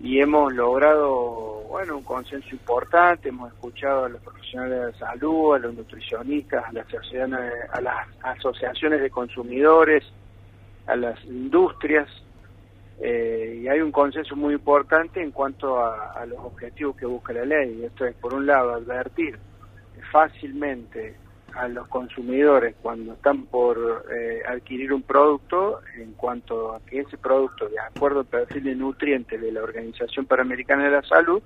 y 0.00 0.20
hemos 0.20 0.52
logrado, 0.52 1.55
bueno, 1.68 1.98
un 1.98 2.04
consenso 2.04 2.48
importante, 2.50 3.28
hemos 3.28 3.52
escuchado 3.52 4.04
a 4.04 4.08
los 4.08 4.20
profesionales 4.22 4.86
de 4.86 4.98
salud, 4.98 5.54
a 5.54 5.58
los 5.58 5.74
nutricionistas, 5.74 6.64
a 6.64 6.72
las, 6.72 6.86
a 7.72 7.80
las 7.80 8.08
asociaciones 8.22 9.00
de 9.00 9.10
consumidores, 9.10 10.04
a 10.86 10.96
las 10.96 11.22
industrias, 11.24 12.08
eh, 12.98 13.60
y 13.62 13.68
hay 13.68 13.80
un 13.80 13.92
consenso 13.92 14.36
muy 14.36 14.54
importante 14.54 15.22
en 15.22 15.30
cuanto 15.30 15.84
a, 15.84 16.24
los 16.26 16.38
objetivos 16.38 16.96
que 16.96 17.06
busca 17.06 17.32
la 17.32 17.44
ley. 17.44 17.84
Esto 17.84 18.06
es, 18.06 18.14
por 18.16 18.32
un 18.32 18.46
lado, 18.46 18.74
advertir 18.74 19.38
fácilmente 20.10 21.16
a 21.56 21.68
los 21.68 21.88
consumidores 21.88 22.74
cuando 22.82 23.14
están 23.14 23.46
por 23.46 24.06
eh, 24.14 24.42
adquirir 24.46 24.92
un 24.92 25.02
producto 25.02 25.80
en 25.96 26.12
cuanto 26.12 26.74
a 26.74 26.80
que 26.80 27.00
ese 27.00 27.18
producto, 27.18 27.68
de 27.68 27.78
acuerdo 27.78 28.20
al 28.20 28.26
perfil 28.26 28.64
de 28.64 28.74
nutrientes 28.74 29.40
de 29.40 29.52
la 29.52 29.62
Organización 29.62 30.26
Panamericana 30.26 30.84
de 30.84 30.90
la 30.90 31.02
Salud, 31.02 31.42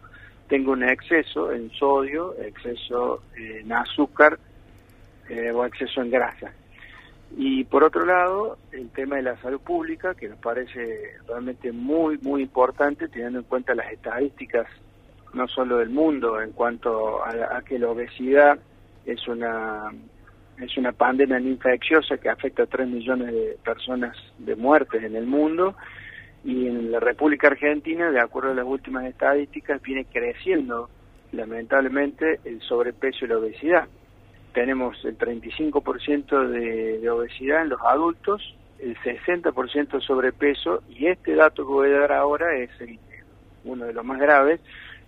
tenga 0.49 0.73
un 0.73 0.83
exceso 0.83 1.53
en 1.53 1.71
sodio, 1.71 2.35
exceso 2.41 3.23
en 3.37 3.73
azúcar 3.73 4.39
eh, 5.29 5.51
o 5.53 5.65
exceso 5.65 6.03
en 6.03 6.11
grasa. 6.11 6.53
Y 7.37 7.63
por 7.65 7.85
otro 7.85 8.05
lado, 8.05 8.59
el 8.73 8.91
tema 8.91 9.17
de 9.17 9.23
la 9.23 9.37
salud 9.41 9.61
pública, 9.61 10.15
que 10.15 10.29
nos 10.29 10.39
parece 10.39 11.15
realmente 11.29 11.71
muy, 11.71 12.19
muy 12.19 12.43
importante, 12.43 13.09
teniendo 13.09 13.39
en 13.39 13.45
cuenta 13.45 13.75
las 13.75 13.93
estadísticas 13.93 14.67
no 15.33 15.47
solo 15.47 15.79
del 15.79 15.91
mundo 15.91 16.41
en 16.41 16.53
cuanto 16.53 17.25
a, 17.25 17.63
que 17.63 17.79
la 17.79 17.91
obesidad 17.91 18.59
es 19.07 19.27
una 19.29 19.91
es 20.61 20.77
una 20.77 20.93
pandemia 20.93 21.41
infecciosa 21.41 22.19
que 22.19 22.29
afecta 22.29 22.65
a 22.65 22.67
3 22.67 22.87
millones 22.87 23.33
de 23.33 23.57
personas 23.65 24.15
de 24.39 24.57
muertes 24.57 25.03
en 25.03 25.17
el 25.17 25.27
mundo 25.27 25.75
y 26.45 26.67
en 26.67 26.93
la 26.93 27.01
República 27.01 27.49
Argentina, 27.49 28.11
de 28.11 28.21
acuerdo 28.21 28.51
a 28.51 28.55
las 28.55 28.67
últimas 28.67 29.05
estadísticas, 29.05 29.81
viene 29.83 30.05
creciendo 30.05 30.91
lamentablemente 31.33 32.41
el 32.45 32.61
sobrepeso 32.63 33.25
y 33.25 33.29
la 33.29 33.39
obesidad. 33.39 33.89
Tenemos 34.53 35.03
el 35.05 35.17
35% 35.17 36.49
de, 36.49 36.99
de 36.99 37.11
obesidad 37.11 37.63
en 37.63 37.69
los 37.71 37.81
adultos, 37.83 38.55
el 38.81 38.97
60% 38.99 40.01
sobrepeso 40.01 40.83
y 40.89 41.07
este 41.07 41.35
dato 41.35 41.67
que 41.67 41.73
voy 41.73 41.91
a 41.91 42.01
dar 42.01 42.13
ahora 42.13 42.57
es 42.57 42.71
uno 43.65 43.87
de 43.87 43.93
los 43.93 44.05
más 44.05 44.19
graves, 44.19 44.61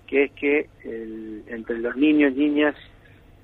que 0.06 0.24
es 0.24 0.32
que 0.32 0.68
entre 1.48 1.78
los 1.78 1.96
niños, 1.96 2.34
niñas 2.34 2.74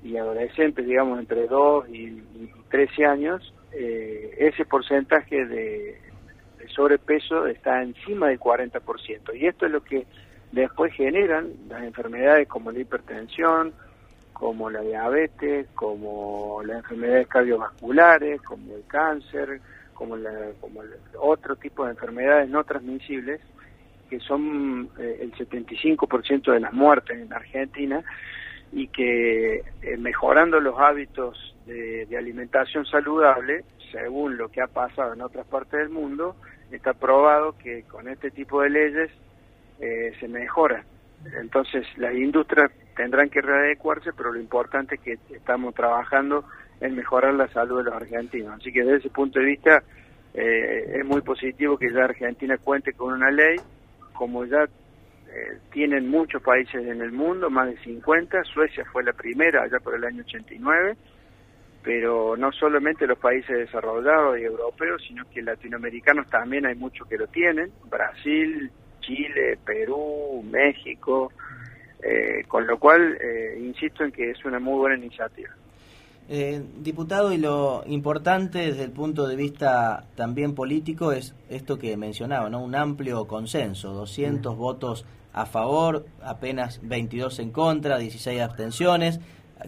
y 0.03 0.17
adolescentes, 0.17 0.85
digamos 0.85 1.19
entre 1.19 1.47
2 1.47 1.89
y, 1.89 2.21
13 2.69 3.05
años, 3.05 3.53
eh, 3.71 4.35
ese 4.37 4.63
porcentaje 4.65 5.45
de, 5.45 5.99
sobrepeso 6.75 7.47
está 7.47 7.81
encima 7.81 8.27
del 8.27 8.39
40%. 8.39 9.35
Y 9.35 9.47
esto 9.47 9.65
es 9.65 9.71
lo 9.71 9.83
que 9.83 10.05
después 10.51 10.93
generan 10.93 11.49
las 11.67 11.83
enfermedades 11.83 12.47
como 12.47 12.71
la 12.71 12.79
hipertensión, 12.79 13.73
como 14.33 14.69
la 14.69 14.81
diabetes, 14.81 15.67
como 15.73 16.61
las 16.63 16.77
enfermedades 16.77 17.27
cardiovasculares, 17.27 18.41
como 18.43 18.75
el 18.75 18.83
cáncer, 18.87 19.61
como, 19.95 20.15
la, 20.15 20.31
como 20.61 20.81
otro 21.19 21.55
tipo 21.55 21.85
de 21.85 21.91
enfermedades 21.91 22.49
no 22.49 22.63
transmisibles, 22.63 23.41
que 24.09 24.19
son 24.19 24.89
eh, 24.99 25.19
el 25.21 25.33
75% 25.33 26.53
de 26.53 26.59
las 26.59 26.73
muertes 26.73 27.19
en 27.19 27.33
Argentina 27.33 28.03
y 28.71 28.87
que 28.87 29.63
eh, 29.81 29.97
mejorando 29.97 30.59
los 30.59 30.79
hábitos 30.79 31.55
de, 31.65 32.07
alimentación 32.17 32.85
saludable, 32.85 33.63
según 33.91 34.37
lo 34.37 34.49
que 34.49 34.61
ha 34.61 34.67
pasado 34.67 35.13
en 35.13 35.21
otras 35.21 35.45
partes 35.47 35.79
del 35.79 35.89
mundo, 35.89 36.35
está 36.71 36.93
probado 36.93 37.57
que 37.57 37.83
con 37.83 38.07
este 38.07 38.31
tipo 38.31 38.61
de 38.61 38.69
leyes 38.69 39.11
eh, 39.79 40.13
se 40.19 40.27
mejora. 40.27 40.83
Entonces 41.39 41.85
las 41.97 42.13
industrias 42.13 42.71
tendrán 42.95 43.29
que 43.29 43.41
readecuarse, 43.41 44.11
pero 44.13 44.31
lo 44.31 44.39
importante 44.39 44.95
es 44.95 45.01
que 45.01 45.17
estamos 45.35 45.73
trabajando 45.75 46.45
en 46.81 46.95
mejorar 46.95 47.33
la 47.33 47.47
salud 47.49 47.79
de 47.79 47.83
los 47.85 47.93
argentinos. 47.93 48.59
Así 48.59 48.71
que 48.71 48.83
desde 48.83 48.97
ese 48.97 49.09
punto 49.09 49.39
de 49.39 49.45
vista 49.45 49.83
es 50.33 51.03
muy 51.05 51.21
positivo 51.21 51.77
que 51.77 51.91
ya 51.91 52.03
Argentina 52.03 52.57
cuente 52.57 52.93
con 52.93 53.13
una 53.13 53.31
ley 53.31 53.57
como 54.13 54.45
ya 54.45 54.67
eh, 55.31 55.59
tienen 55.71 56.09
muchos 56.09 56.41
países 56.41 56.85
en 56.85 57.01
el 57.01 57.11
mundo, 57.11 57.49
más 57.49 57.67
de 57.67 57.77
50, 57.83 58.43
Suecia 58.45 58.83
fue 58.91 59.03
la 59.03 59.13
primera 59.13 59.63
allá 59.63 59.79
por 59.79 59.95
el 59.95 60.03
año 60.03 60.23
89, 60.23 60.97
pero 61.83 62.35
no 62.35 62.51
solamente 62.51 63.05
los 63.05 63.19
países 63.19 63.55
desarrollados 63.55 64.39
y 64.39 64.43
europeos, 64.43 65.03
sino 65.07 65.29
que 65.29 65.41
latinoamericanos 65.41 66.27
también 66.29 66.65
hay 66.65 66.75
muchos 66.75 67.07
que 67.07 67.17
lo 67.17 67.27
tienen, 67.27 67.71
Brasil, 67.89 68.71
Chile, 69.01 69.57
Perú, 69.63 70.43
México, 70.49 71.31
eh, 72.01 72.43
con 72.47 72.65
lo 72.65 72.79
cual 72.79 73.17
eh, 73.21 73.57
insisto 73.59 74.03
en 74.03 74.11
que 74.11 74.31
es 74.31 74.43
una 74.45 74.59
muy 74.59 74.79
buena 74.79 74.97
iniciativa. 74.97 75.49
Eh, 76.31 76.63
diputado, 76.77 77.33
y 77.33 77.39
lo 77.39 77.81
importante 77.87 78.59
desde 78.59 78.83
el 78.83 78.91
punto 78.91 79.27
de 79.27 79.35
vista 79.35 80.05
también 80.13 80.53
político 80.53 81.11
es 81.11 81.33
esto 81.49 81.79
que 81.79 81.97
mencionaba, 81.97 82.51
¿no? 82.51 82.61
Un 82.61 82.75
amplio 82.75 83.25
consenso, 83.25 83.93
200 83.93 84.55
votos 84.55 85.05
a 85.33 85.47
favor, 85.47 86.05
apenas 86.21 86.81
22 86.83 87.39
en 87.39 87.49
contra, 87.49 87.97
16 87.97 88.41
abstenciones. 88.41 89.19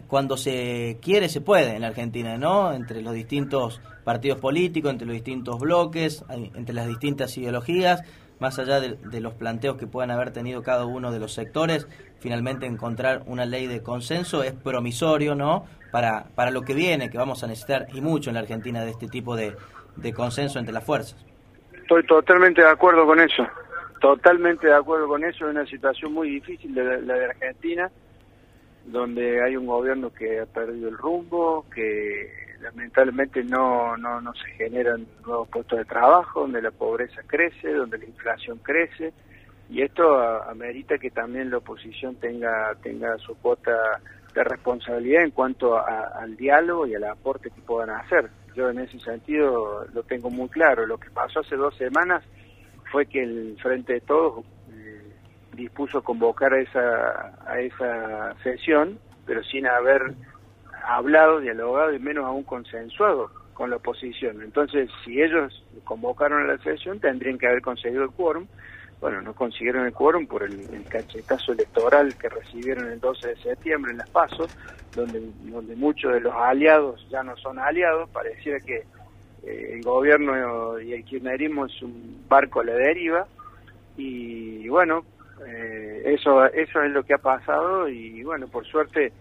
Cuando 0.06 0.36
se 0.36 0.98
quiere, 1.02 1.28
se 1.28 1.40
puede 1.40 1.74
en 1.74 1.82
la 1.82 1.88
Argentina, 1.88 2.38
¿no? 2.38 2.72
Entre 2.72 3.02
los 3.02 3.12
distintos 3.12 3.80
partidos 4.04 4.38
políticos, 4.38 4.92
entre 4.92 5.08
los 5.08 5.14
distintos 5.14 5.58
bloques, 5.58 6.24
entre 6.30 6.76
las 6.76 6.86
distintas 6.86 7.36
ideologías, 7.38 8.04
más 8.42 8.58
allá 8.58 8.80
de, 8.80 9.20
los 9.20 9.34
planteos 9.34 9.78
que 9.78 9.86
puedan 9.86 10.10
haber 10.10 10.32
tenido 10.32 10.62
cada 10.62 10.84
uno 10.84 11.12
de 11.12 11.20
los 11.20 11.32
sectores, 11.32 11.86
finalmente 12.18 12.66
encontrar 12.66 13.22
una 13.26 13.46
ley 13.46 13.68
de 13.68 13.82
consenso 13.82 14.42
es 14.42 14.52
promisorio, 14.52 15.34
¿no? 15.36 15.64
para, 15.92 16.24
para 16.34 16.50
lo 16.50 16.62
que 16.62 16.74
viene, 16.74 17.08
que 17.08 17.18
vamos 17.18 17.44
a 17.44 17.46
necesitar 17.46 17.86
y 17.94 18.00
mucho 18.00 18.30
en 18.30 18.34
la 18.34 18.40
Argentina 18.40 18.84
de 18.84 18.90
este 18.90 19.06
tipo 19.06 19.36
de, 19.36 19.54
de 19.94 20.12
consenso 20.12 20.58
entre 20.58 20.74
las 20.74 20.84
fuerzas. 20.84 21.24
Estoy 21.72 22.04
totalmente 22.04 22.62
de 22.62 22.68
acuerdo 22.68 23.06
con 23.06 23.20
eso, 23.20 23.46
totalmente 24.00 24.66
de 24.66 24.74
acuerdo 24.74 25.06
con 25.06 25.22
eso, 25.22 25.46
es 25.46 25.54
una 25.54 25.66
situación 25.66 26.12
muy 26.12 26.28
difícil 26.28 26.74
la 26.74 27.14
de 27.14 27.24
Argentina, 27.26 27.90
donde 28.86 29.40
hay 29.40 29.56
un 29.56 29.66
gobierno 29.66 30.12
que 30.12 30.40
ha 30.40 30.46
perdido 30.46 30.88
el 30.88 30.98
rumbo, 30.98 31.64
que 31.72 32.41
lamentablemente 32.62 33.42
no, 33.42 33.96
no, 33.96 34.20
no 34.20 34.32
se 34.34 34.48
generan 34.52 35.06
nuevos 35.26 35.48
puestos 35.48 35.78
de 35.78 35.84
trabajo, 35.84 36.42
donde 36.42 36.62
la 36.62 36.70
pobreza 36.70 37.22
crece, 37.26 37.72
donde 37.72 37.98
la 37.98 38.04
inflación 38.04 38.58
crece, 38.58 39.12
y 39.68 39.82
esto 39.82 40.16
amerita 40.42 40.98
que 40.98 41.10
también 41.10 41.50
la 41.50 41.58
oposición 41.58 42.16
tenga, 42.16 42.74
tenga 42.82 43.16
su 43.18 43.34
cuota 43.36 43.72
de 44.34 44.44
responsabilidad 44.44 45.24
en 45.24 45.30
cuanto 45.30 45.78
al 45.78 46.36
diálogo 46.36 46.86
y 46.86 46.94
al 46.94 47.04
aporte 47.04 47.50
que 47.50 47.60
puedan 47.62 47.90
hacer. 47.90 48.30
Yo 48.54 48.68
en 48.68 48.80
ese 48.80 48.98
sentido 49.00 49.86
lo 49.92 50.02
tengo 50.02 50.30
muy 50.30 50.48
claro. 50.48 50.86
Lo 50.86 50.98
que 50.98 51.10
pasó 51.10 51.40
hace 51.40 51.56
dos 51.56 51.74
semanas 51.76 52.22
fue 52.90 53.06
que 53.06 53.22
el 53.22 53.56
Frente 53.62 53.94
de 53.94 54.00
Todos 54.00 54.44
eh, 54.70 55.02
dispuso 55.54 56.02
convocar 56.02 56.52
a 56.52 56.60
esa, 56.60 57.34
a 57.46 57.58
esa 57.60 58.34
sesión, 58.42 58.98
pero 59.26 59.42
sin 59.44 59.66
haber 59.66 60.14
hablado, 60.84 61.40
dialogado 61.40 61.92
y 61.92 61.98
menos 61.98 62.24
aún 62.24 62.42
consensuado 62.44 63.30
con 63.54 63.70
la 63.70 63.76
oposición. 63.76 64.42
Entonces, 64.42 64.90
si 65.04 65.22
ellos 65.22 65.64
convocaron 65.84 66.42
a 66.42 66.52
la 66.52 66.58
sesión, 66.62 67.00
tendrían 67.00 67.38
que 67.38 67.46
haber 67.46 67.62
conseguido 67.62 68.04
el 68.04 68.10
quórum. 68.10 68.46
Bueno, 69.00 69.20
no 69.20 69.34
consiguieron 69.34 69.86
el 69.86 69.92
quórum 69.92 70.26
por 70.26 70.44
el, 70.44 70.84
cachetazo 70.88 71.52
electoral 71.52 72.16
que 72.16 72.28
recibieron 72.28 72.88
el 72.90 73.00
12 73.00 73.28
de 73.28 73.36
septiembre 73.36 73.92
en 73.92 73.98
las 73.98 74.10
pasos, 74.10 74.56
donde, 74.94 75.20
donde 75.42 75.74
muchos 75.74 76.12
de 76.12 76.20
los 76.20 76.34
aliados 76.34 77.04
ya 77.10 77.22
no 77.22 77.36
son 77.36 77.58
aliados, 77.58 78.08
pareciera 78.10 78.60
que 78.60 78.84
eh, 79.44 79.70
el 79.74 79.82
gobierno 79.82 80.80
y 80.80 80.92
el 80.92 81.04
kirchnerismo 81.04 81.66
es 81.66 81.82
un 81.82 82.24
barco 82.28 82.60
a 82.60 82.64
la 82.64 82.74
deriva, 82.74 83.26
y, 83.96 84.68
bueno, 84.68 85.04
eh, 85.46 86.02
eso, 86.06 86.46
eso 86.46 86.82
es 86.82 86.90
lo 86.92 87.02
que 87.02 87.14
ha 87.14 87.18
pasado, 87.18 87.88
y 87.88 88.22
bueno, 88.22 88.46
por 88.46 88.64
suerte 88.66 89.12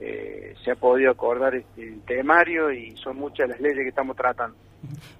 eh, 0.00 0.54
se 0.64 0.70
ha 0.70 0.76
podido 0.76 1.10
acordar 1.10 1.54
este 1.54 1.98
temario 2.06 2.72
y 2.72 2.96
son 2.96 3.16
muchas 3.16 3.48
las 3.48 3.60
leyes 3.60 3.82
que 3.82 3.88
estamos 3.88 4.16
tratando. 4.16 4.56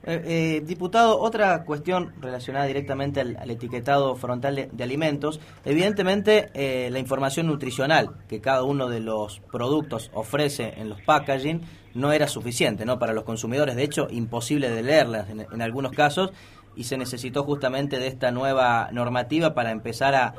Eh, 0.04 0.22
eh, 0.24 0.62
diputado, 0.64 1.20
otra 1.20 1.64
cuestión 1.64 2.14
relacionada 2.20 2.64
directamente 2.64 3.20
al, 3.20 3.50
etiquetado 3.50 4.16
frontal 4.16 4.70
de, 4.72 4.84
alimentos, 4.84 5.40
evidentemente 5.64 6.50
eh, 6.54 6.88
la 6.90 6.98
información 6.98 7.46
nutricional 7.46 8.10
que 8.26 8.40
cada 8.40 8.62
uno 8.62 8.88
de 8.88 9.00
los 9.00 9.40
productos 9.52 10.10
ofrece 10.14 10.74
en 10.78 10.88
los 10.88 11.02
packaging 11.02 11.60
no 11.94 12.12
era 12.12 12.26
suficiente 12.26 12.86
¿no? 12.86 12.98
para 12.98 13.12
los 13.12 13.24
consumidores, 13.24 13.76
de 13.76 13.82
hecho 13.82 14.06
imposible 14.10 14.70
de 14.70 14.82
leerlas 14.82 15.28
en, 15.28 15.60
algunos 15.60 15.92
casos 15.92 16.32
y 16.74 16.84
se 16.84 16.96
necesitó 16.96 17.44
justamente 17.44 17.98
de 17.98 18.06
esta 18.06 18.30
nueva 18.30 18.88
normativa 18.92 19.54
para 19.54 19.70
empezar 19.70 20.14
a, 20.14 20.34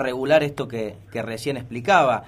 regular 0.00 0.42
esto 0.42 0.66
que, 0.66 0.96
que 1.12 1.22
recién 1.22 1.58
explicaba. 1.58 2.24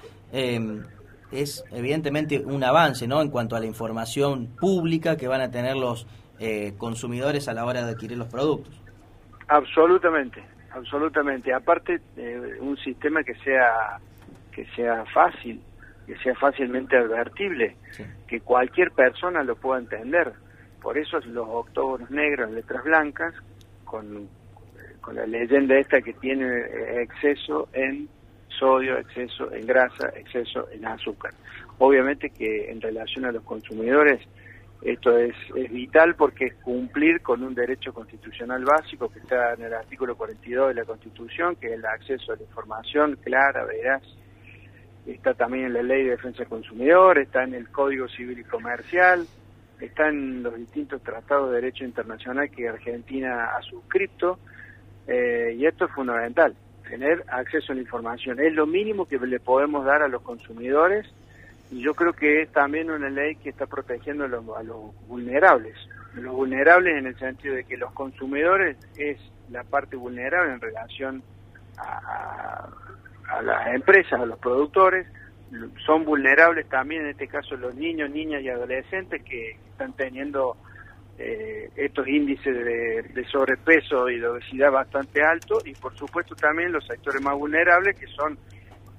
Es 1.31 1.63
evidentemente 1.71 2.39
un 2.39 2.63
avance 2.63 3.07
¿no? 3.07 3.21
en 3.21 3.29
cuanto 3.29 3.55
a 3.55 3.59
la 3.59 3.65
información 3.65 4.47
pública 4.59 5.17
que 5.17 5.27
van 5.27 5.41
a 5.41 5.51
tener 5.51 5.75
los 5.75 6.07
eh, 6.39 6.73
consumidores 6.77 7.47
a 7.47 7.53
la 7.53 7.65
hora 7.65 7.85
de 7.85 7.91
adquirir 7.91 8.17
los 8.17 8.27
productos. 8.27 8.73
Absolutamente, 9.47 10.43
absolutamente. 10.71 11.53
Aparte, 11.53 11.99
eh, 12.15 12.57
un 12.59 12.77
sistema 12.77 13.23
que 13.23 13.35
sea 13.35 13.99
que 14.57 14.65
sea 14.75 15.05
fácil, 15.13 15.61
que 16.07 16.17
sea 16.17 16.33
fácilmente 16.33 16.97
advertible, 16.97 17.75
que 18.27 18.39
cualquier 18.41 18.89
persona 18.89 19.43
lo 19.43 19.55
pueda 19.55 19.79
entender. 19.79 20.33
Por 20.81 20.97
eso 20.97 21.19
los 21.19 21.47
octógonos 21.47 22.09
negros, 22.09 22.49
letras 22.49 22.83
blancas, 22.83 23.35
con, 23.85 24.27
con 24.99 25.15
la 25.15 25.27
leyenda 25.27 25.77
esta 25.77 26.01
que 26.01 26.13
tiene 26.13 26.45
eh, 26.47 27.03
exceso 27.03 27.69
en 27.71 28.09
sodio, 28.57 28.97
exceso 28.97 29.51
en 29.53 29.65
grasa, 29.65 30.09
exceso 30.15 30.67
en 30.71 30.85
azúcar. 30.85 31.33
Obviamente 31.79 32.29
que 32.29 32.71
en 32.71 32.81
relación 32.81 33.25
a 33.25 33.31
los 33.31 33.43
consumidores 33.43 34.19
esto 34.81 35.17
es, 35.17 35.35
es 35.55 35.71
vital 35.71 36.15
porque 36.15 36.45
es 36.45 36.53
cumplir 36.55 37.21
con 37.21 37.43
un 37.43 37.55
derecho 37.55 37.93
constitucional 37.93 38.63
básico 38.63 39.09
que 39.09 39.19
está 39.19 39.53
en 39.53 39.63
el 39.63 39.73
artículo 39.73 40.15
42 40.15 40.69
de 40.69 40.73
la 40.75 40.85
Constitución, 40.85 41.55
que 41.55 41.67
es 41.67 41.73
el 41.73 41.85
acceso 41.85 42.31
a 42.31 42.35
la 42.35 42.43
información 42.43 43.17
clara, 43.23 43.65
veraz. 43.65 44.03
Está 45.05 45.33
también 45.33 45.65
en 45.65 45.73
la 45.73 45.81
Ley 45.81 46.03
de 46.03 46.11
Defensa 46.11 46.39
del 46.39 46.49
Consumidor, 46.49 47.17
está 47.17 47.43
en 47.43 47.55
el 47.55 47.69
Código 47.69 48.07
Civil 48.07 48.39
y 48.39 48.43
Comercial, 48.43 49.25
está 49.79 50.09
en 50.09 50.43
los 50.43 50.55
distintos 50.55 51.01
tratados 51.01 51.49
de 51.49 51.55
derecho 51.55 51.85
internacional 51.85 52.49
que 52.51 52.67
Argentina 52.67 53.55
ha 53.57 53.61
suscrito, 53.63 54.37
eh, 55.07 55.55
y 55.57 55.65
esto 55.65 55.85
es 55.85 55.91
fundamental, 55.91 56.53
tener 56.89 57.23
acceso 57.27 57.71
a 57.71 57.75
la 57.75 57.81
información. 57.81 58.39
Es 58.39 58.53
lo 58.53 58.65
mínimo 58.65 59.05
que 59.05 59.17
le 59.19 59.39
podemos 59.39 59.85
dar 59.85 60.01
a 60.01 60.07
los 60.07 60.21
consumidores 60.21 61.05
y 61.69 61.81
yo 61.81 61.93
creo 61.93 62.13
que 62.13 62.41
es 62.41 62.51
también 62.51 62.89
una 62.89 63.09
ley 63.09 63.35
que 63.35 63.49
está 63.49 63.65
protegiendo 63.65 64.25
a 64.25 64.27
los, 64.27 64.45
vulnerables. 65.07 65.75
Los 66.15 66.33
vulnerables 66.33 66.97
en 66.97 67.07
el 67.07 67.19
sentido 67.19 67.55
de 67.55 67.63
que 67.65 67.77
los 67.77 67.91
consumidores 67.91 68.77
es 68.97 69.19
la 69.49 69.63
parte 69.63 69.95
vulnerable 69.95 70.53
en 70.53 70.61
relación 70.61 71.23
a, 71.77 72.67
las 73.43 73.67
empresas, 73.75 74.19
a 74.19 74.25
los 74.25 74.39
productores, 74.39 75.05
son 75.85 76.05
vulnerables 76.05 76.67
también 76.67 77.03
en 77.03 77.09
este 77.11 77.27
caso 77.27 77.55
los 77.55 77.75
niños, 77.75 78.09
niñas 78.09 78.41
y 78.41 78.49
adolescentes 78.49 79.21
que 79.23 79.51
están 79.71 79.93
teniendo 79.93 80.57
eh, 81.17 81.69
estos 81.75 82.07
índices 82.07 82.53
de, 82.53 83.01
de, 83.01 83.25
sobrepeso 83.31 84.09
y 84.09 84.19
de 84.19 84.27
obesidad 84.27 84.71
bastante 84.71 85.23
altos 85.23 85.65
y 85.65 85.73
por 85.73 85.95
supuesto 85.97 86.35
también 86.35 86.71
los 86.71 86.85
sectores 86.85 87.21
más 87.21 87.35
vulnerables 87.35 87.97
que 87.97 88.07
son 88.07 88.37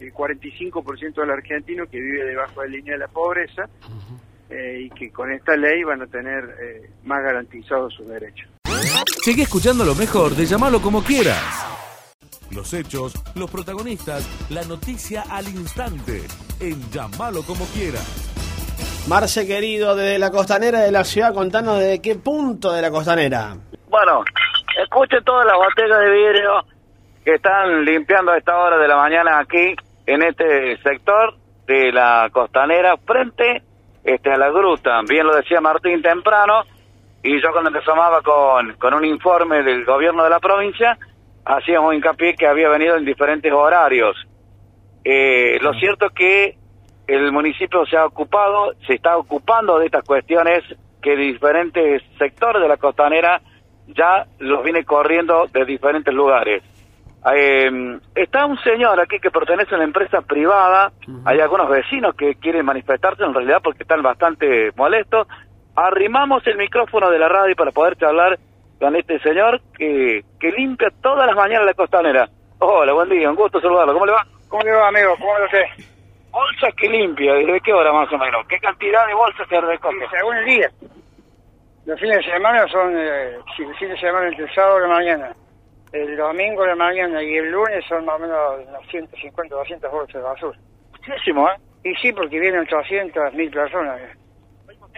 el 0.00 0.12
45% 0.12 1.14
del 1.14 1.30
argentino 1.30 1.86
que 1.86 2.00
vive 2.00 2.24
debajo 2.24 2.60
de 2.62 2.68
la 2.68 2.76
línea 2.76 2.92
de 2.94 2.98
la 2.98 3.08
pobreza 3.08 3.68
eh, 4.50 4.82
y 4.84 4.90
que 4.90 5.10
con 5.10 5.30
esta 5.32 5.56
ley 5.56 5.82
van 5.84 6.02
a 6.02 6.06
tener 6.06 6.56
eh, 6.60 6.90
más 7.04 7.22
garantizados 7.22 7.94
sus 7.94 8.08
derechos. 8.08 8.48
Sigue 9.22 9.42
escuchando 9.42 9.84
lo 9.84 9.94
mejor 9.94 10.34
de 10.34 10.46
llamarlo 10.46 10.80
como 10.80 11.02
quieras. 11.02 11.42
Los 12.50 12.72
hechos, 12.72 13.12
los 13.34 13.50
protagonistas, 13.50 14.26
la 14.50 14.62
noticia 14.64 15.22
al 15.28 15.46
instante 15.48 16.22
en 16.60 16.90
llamalo 16.90 17.42
como 17.42 17.66
quieras. 17.66 18.27
Marce 19.08 19.46
querido, 19.46 19.96
desde 19.96 20.18
la 20.18 20.30
costanera 20.30 20.80
de 20.80 20.92
la 20.92 21.02
ciudad, 21.02 21.32
contanos 21.32 21.78
de 21.78 22.02
qué 22.02 22.16
punto 22.16 22.74
de 22.74 22.82
la 22.82 22.90
costanera. 22.90 23.56
Bueno, 23.88 24.22
escuche 24.82 25.22
todas 25.24 25.46
las 25.46 25.56
botellas 25.56 25.98
de 26.00 26.10
vidrio 26.10 26.50
que 27.24 27.36
están 27.36 27.86
limpiando 27.86 28.32
a 28.32 28.36
esta 28.36 28.58
hora 28.58 28.76
de 28.76 28.86
la 28.86 28.96
mañana 28.96 29.38
aquí 29.38 29.74
en 30.04 30.22
este 30.22 30.76
sector 30.82 31.36
de 31.66 31.90
la 31.90 32.28
costanera 32.30 32.98
frente 32.98 33.62
este, 34.04 34.30
a 34.30 34.36
la 34.36 34.50
gruta. 34.50 35.00
Bien 35.08 35.26
lo 35.26 35.34
decía 35.34 35.62
Martín 35.62 36.02
temprano, 36.02 36.64
y 37.22 37.40
yo 37.40 37.48
cuando 37.50 37.78
asomaba 37.78 38.20
con, 38.20 38.74
con 38.74 38.92
un 38.92 39.06
informe 39.06 39.62
del 39.62 39.86
gobierno 39.86 40.22
de 40.22 40.30
la 40.30 40.38
provincia, 40.38 40.98
hacíamos 41.46 41.94
hincapié 41.94 42.34
que 42.34 42.46
había 42.46 42.68
venido 42.68 42.96
en 42.96 43.06
diferentes 43.06 43.50
horarios. 43.50 44.16
Eh, 45.02 45.56
lo 45.62 45.72
cierto 45.72 46.08
es 46.08 46.12
que 46.12 46.57
el 47.08 47.32
municipio 47.32 47.86
se 47.86 47.96
ha 47.96 48.04
ocupado, 48.04 48.74
se 48.86 48.94
está 48.94 49.16
ocupando 49.16 49.78
de 49.78 49.86
estas 49.86 50.04
cuestiones 50.04 50.62
que 51.02 51.16
diferentes 51.16 52.02
sectores 52.18 52.60
de 52.60 52.68
la 52.68 52.76
costanera 52.76 53.40
ya 53.86 54.26
los 54.38 54.62
viene 54.62 54.84
corriendo 54.84 55.46
de 55.50 55.64
diferentes 55.64 56.12
lugares. 56.12 56.62
Eh, 57.34 57.98
está 58.14 58.44
un 58.44 58.58
señor 58.58 59.00
aquí 59.00 59.18
que 59.20 59.30
pertenece 59.30 59.74
a 59.74 59.78
una 59.78 59.86
empresa 59.86 60.20
privada, 60.20 60.92
hay 61.24 61.40
algunos 61.40 61.68
vecinos 61.70 62.14
que 62.14 62.34
quieren 62.34 62.66
manifestarse 62.66 63.24
en 63.24 63.32
realidad 63.34 63.60
porque 63.64 63.84
están 63.84 64.02
bastante 64.02 64.70
molestos. 64.76 65.26
Arrimamos 65.74 66.46
el 66.46 66.58
micrófono 66.58 67.10
de 67.10 67.18
la 67.18 67.28
radio 67.28 67.56
para 67.56 67.72
poder 67.72 67.96
charlar 67.96 68.38
con 68.78 68.94
este 68.96 69.18
señor 69.20 69.62
que, 69.76 70.24
que 70.38 70.52
limpia 70.52 70.90
todas 71.02 71.26
las 71.26 71.34
mañanas 71.34 71.66
la 71.66 71.74
costanera. 71.74 72.28
Hola, 72.58 72.92
buen 72.92 73.08
día, 73.08 73.30
un 73.30 73.36
gusto 73.36 73.60
saludarlo. 73.60 73.94
¿Cómo 73.94 74.06
le 74.06 74.12
va? 74.12 74.26
¿Cómo 74.48 74.62
le 74.62 74.72
va, 74.72 74.88
amigo? 74.88 75.14
¿Cómo 75.18 75.38
lo 75.38 75.48
sé? 75.48 75.97
Bolsas 76.30 76.74
que 76.74 76.88
limpia, 76.88 77.34
¿desde 77.34 77.60
qué 77.60 77.72
hora 77.72 77.92
más 77.92 78.12
o 78.12 78.18
menos? 78.18 78.46
¿Qué 78.46 78.58
cantidad 78.58 79.06
de 79.06 79.14
bolsas 79.14 79.48
se 79.48 79.60
recoge? 79.60 80.06
Según 80.10 80.36
el 80.36 80.44
día. 80.44 80.70
Los 81.86 81.98
fines 81.98 82.18
de 82.18 82.32
semana 82.32 82.68
son, 82.68 82.94
eh, 82.96 83.38
el 83.58 83.74
fin 83.76 83.88
de 83.88 83.98
semana 83.98 84.28
entre 84.28 84.44
el 84.44 84.54
sábado 84.54 84.78
y 84.78 84.82
la 84.82 84.88
mañana 84.88 85.34
el 85.92 86.16
domingo 86.16 86.62
de 86.62 86.68
la 86.68 86.76
mañana 86.76 87.22
y 87.22 87.36
el 87.36 87.50
lunes 87.50 87.84
son 87.88 88.04
más 88.04 88.16
o 88.16 88.18
menos 88.18 88.38
unos 88.68 88.86
150, 88.88 89.54
200 89.54 89.90
bolsas 89.90 90.14
de 90.14 90.20
basura. 90.20 90.58
Muchísimo, 90.92 91.48
¿eh? 91.48 91.56
Y 91.84 91.94
sí, 91.96 92.12
porque 92.12 92.38
vienen 92.38 92.60
800, 92.60 93.32
1000 93.32 93.50
personas. 93.50 94.00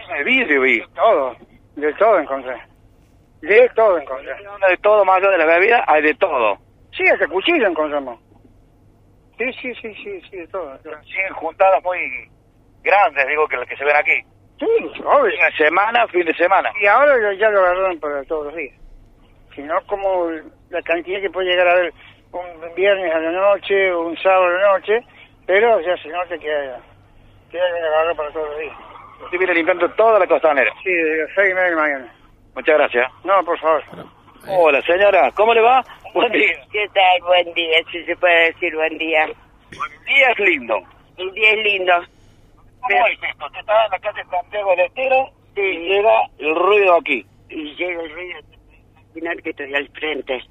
De 0.07 0.23
vidrio, 0.23 0.61
vi. 0.61 0.81
Todo, 0.95 1.35
de 1.75 1.93
todo 1.93 2.19
encontré. 2.19 2.57
De 3.41 3.69
todo 3.75 3.97
encontré. 3.97 4.33
De 4.69 4.77
todo, 4.77 5.05
más 5.05 5.17
allá 5.17 5.29
de 5.29 5.37
la 5.37 5.45
bebida, 5.45 5.83
hay 5.87 6.01
de 6.01 6.13
todo. 6.15 6.57
Sí, 6.91 7.07
hasta 7.07 7.27
cuchillo 7.27 7.67
encontramos. 7.67 8.19
Sí, 9.41 9.51
sí, 9.53 9.73
sí, 9.81 9.95
sí, 9.95 10.21
sí, 10.29 10.37
de 10.37 10.47
todo. 10.49 10.77
Siguen 10.77 11.33
juntadas 11.33 11.83
muy 11.83 12.29
grandes, 12.83 13.27
digo, 13.27 13.47
que 13.47 13.57
las 13.57 13.67
que 13.67 13.75
se 13.75 13.83
ven 13.83 13.95
aquí. 13.95 14.21
Sí, 14.59 15.01
obvio. 15.03 15.33
Una 15.35 15.57
semana, 15.57 16.07
fin 16.09 16.25
de 16.25 16.33
semana. 16.35 16.71
Y 16.79 16.85
ahora 16.85 17.33
ya 17.33 17.49
lo 17.49 17.61
agarraron 17.61 17.99
para 17.99 18.23
todos 18.25 18.45
los 18.45 18.55
días. 18.55 18.75
Si 19.55 19.63
no, 19.63 19.81
como 19.87 20.29
la 20.69 20.81
cantidad 20.83 21.19
que 21.19 21.31
puede 21.31 21.49
llegar 21.49 21.67
a 21.67 21.71
haber 21.71 21.93
un 22.31 22.75
viernes 22.75 23.13
a 23.13 23.19
la 23.19 23.31
noche 23.31 23.91
o 23.91 24.01
un 24.01 24.17
sábado 24.17 24.45
a 24.45 24.49
la 24.49 24.71
noche, 24.73 24.99
pero 25.47 25.81
ya 25.81 25.97
se 25.97 26.09
nota 26.09 26.37
que 26.37 26.39
queda 26.39 27.71
bien 27.71 27.85
agarrado 27.85 28.15
para 28.15 28.31
todos 28.31 28.49
los 28.49 28.59
días. 28.59 28.77
Usted 29.23 29.37
viene 29.39 29.53
limpiando 29.55 29.89
toda 29.91 30.19
la 30.19 30.27
costanera. 30.27 30.71
Sí, 30.83 30.91
de 30.91 31.17
las 31.17 31.29
seis 31.33 31.49
y 31.49 31.53
media 31.55 31.69
de 31.69 31.75
la 31.75 31.81
mañana. 31.81 32.15
Muchas 32.53 32.77
gracias. 32.77 33.11
No, 33.23 33.43
por 33.43 33.57
favor. 33.59 33.83
Hola, 34.47 34.81
señora, 34.81 35.31
¿cómo 35.31 35.53
le 35.53 35.61
va? 35.61 35.83
Buen 36.13 36.31
día. 36.31 36.53
¿Qué 36.71 36.87
tal? 36.93 37.21
Buen 37.27 37.53
día, 37.53 37.79
si 37.91 38.03
se 38.05 38.15
puede 38.15 38.51
decir 38.51 38.75
buen 38.75 38.97
día. 38.97 39.25
Buen 39.25 40.05
día 40.05 40.29
es 40.31 40.39
lindo. 40.39 40.81
El 41.17 41.31
día 41.33 41.51
es 41.51 41.63
lindo. 41.63 41.93
¿Cómo 42.81 43.07
es 43.07 43.19
esto? 43.29 43.45
Está 43.59 43.85
en 43.85 43.91
la 43.91 43.99
calle 43.99 44.23
Santiago 44.29 44.71
del 44.71 44.79
Estero 44.87 45.29
sí. 45.55 45.61
y 45.61 45.77
llega 45.89 46.21
el 46.39 46.55
ruido 46.55 46.95
aquí. 46.95 47.25
Y 47.49 47.75
llega 47.75 48.01
el 48.01 48.11
ruido 48.11 48.39
que 49.43 49.49
estoy 49.49 49.73
al 49.73 49.87
frente. 49.89 50.41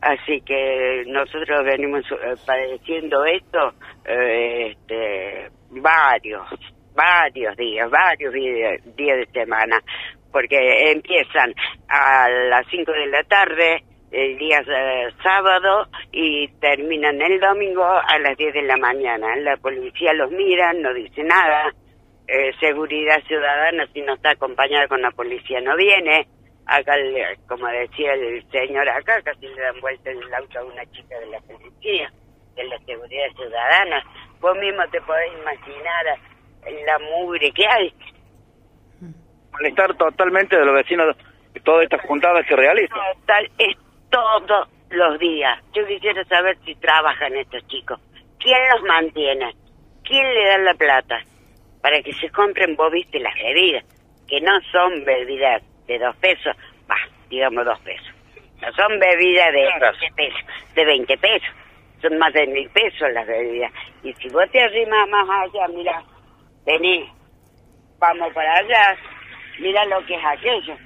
Así 0.00 0.40
que 0.42 1.04
nosotros 1.06 1.64
venimos 1.64 2.04
eh, 2.10 2.34
padeciendo 2.46 3.24
esto 3.24 3.72
eh, 4.04 4.72
este, 4.72 5.50
varios, 5.70 6.46
varios 6.94 7.56
días, 7.56 7.90
varios 7.90 8.32
días, 8.32 8.80
de 8.84 9.28
semana, 9.32 9.80
porque 10.36 10.90
empiezan 10.92 11.54
a 11.88 12.28
las 12.28 12.66
5 12.70 12.92
de 12.92 13.06
la 13.06 13.24
tarde, 13.24 13.82
el 14.10 14.36
día 14.36 14.60
eh, 14.60 15.08
sábado, 15.22 15.86
y 16.12 16.46
terminan 16.60 17.22
el 17.22 17.40
domingo 17.40 17.82
a 17.82 18.18
las 18.18 18.36
10 18.36 18.52
de 18.52 18.60
la 18.64 18.76
mañana. 18.76 19.34
La 19.36 19.56
policía 19.56 20.12
los 20.12 20.30
mira, 20.30 20.74
no 20.74 20.92
dice 20.92 21.22
nada. 21.22 21.72
seguridad 22.60 23.22
ciudadana, 23.26 23.86
si 23.94 24.02
no 24.02 24.12
está 24.12 24.32
acompañada 24.32 24.86
con 24.88 25.00
la 25.00 25.10
policía, 25.10 25.62
no 25.62 25.74
viene 25.74 26.26
acá, 26.66 26.92
como 27.48 27.66
decía 27.68 28.12
el 28.12 28.44
señor 28.50 28.86
acá, 28.90 29.22
casi 29.22 29.46
le 29.46 29.62
dan 29.62 29.80
vuelta 29.80 30.10
el 30.10 30.34
auto 30.34 30.58
a 30.58 30.64
una 30.64 30.84
chica 30.92 31.18
de 31.18 31.26
la 31.28 31.40
policía, 31.40 32.12
de 32.56 32.64
la 32.64 32.78
seguridad 32.80 33.30
ciudadana. 33.36 34.04
Vos 34.38 34.54
mismo 34.58 34.82
te 34.90 35.00
podés 35.00 35.32
imaginar 35.32 36.04
la 36.84 36.98
mugre 36.98 37.50
que 37.52 37.66
hay. 37.66 37.94
Malestar 39.58 39.94
totalmente 39.96 40.56
de 40.56 40.64
los 40.64 40.74
vecinos 40.74 41.16
de 41.52 41.60
todas 41.60 41.84
estas 41.84 42.00
juntadas 42.02 42.46
que 42.46 42.56
realizan. 42.56 42.98
Es 43.58 43.76
todos 44.10 44.68
los 44.90 45.18
días. 45.18 45.58
Yo 45.74 45.86
quisiera 45.86 46.24
saber 46.24 46.56
si 46.64 46.74
trabajan 46.76 47.34
estos 47.36 47.66
chicos. 47.68 48.00
¿Quién 48.38 48.58
los 48.72 48.82
mantiene? 48.82 49.54
¿Quién 50.04 50.22
le 50.34 50.48
da 50.48 50.58
la 50.58 50.74
plata? 50.74 51.20
Para 51.80 52.02
que 52.02 52.12
se 52.14 52.30
compren, 52.30 52.76
vos 52.76 52.92
viste, 52.92 53.18
las 53.18 53.34
bebidas, 53.34 53.84
que 54.28 54.40
no 54.40 54.52
son 54.72 55.04
bebidas 55.04 55.62
de 55.86 55.98
dos 55.98 56.16
pesos, 56.16 56.56
va, 56.90 56.96
digamos 57.28 57.64
dos 57.64 57.78
pesos. 57.80 58.08
No 58.60 58.72
son 58.72 58.98
bebidas 58.98 59.52
de 59.52 59.62
20 59.80 60.12
pesos, 60.14 60.40
de 60.74 60.84
20 60.84 61.18
pesos. 61.18 61.48
Son 62.02 62.18
más 62.18 62.32
de 62.32 62.46
mil 62.46 62.68
pesos 62.70 63.10
las 63.12 63.26
bebidas. 63.26 63.72
Y 64.02 64.12
si 64.14 64.28
vos 64.28 64.48
te 64.50 64.60
arrimas 64.60 65.08
más 65.08 65.28
allá, 65.28 65.68
mira, 65.68 66.02
vení, 66.64 67.10
vamos 67.98 68.32
para 68.32 68.58
allá, 68.58 68.96
mira 69.58 69.84
lo 69.86 70.04
que 70.06 70.14
es 70.14 70.24
aquello. 70.24 70.76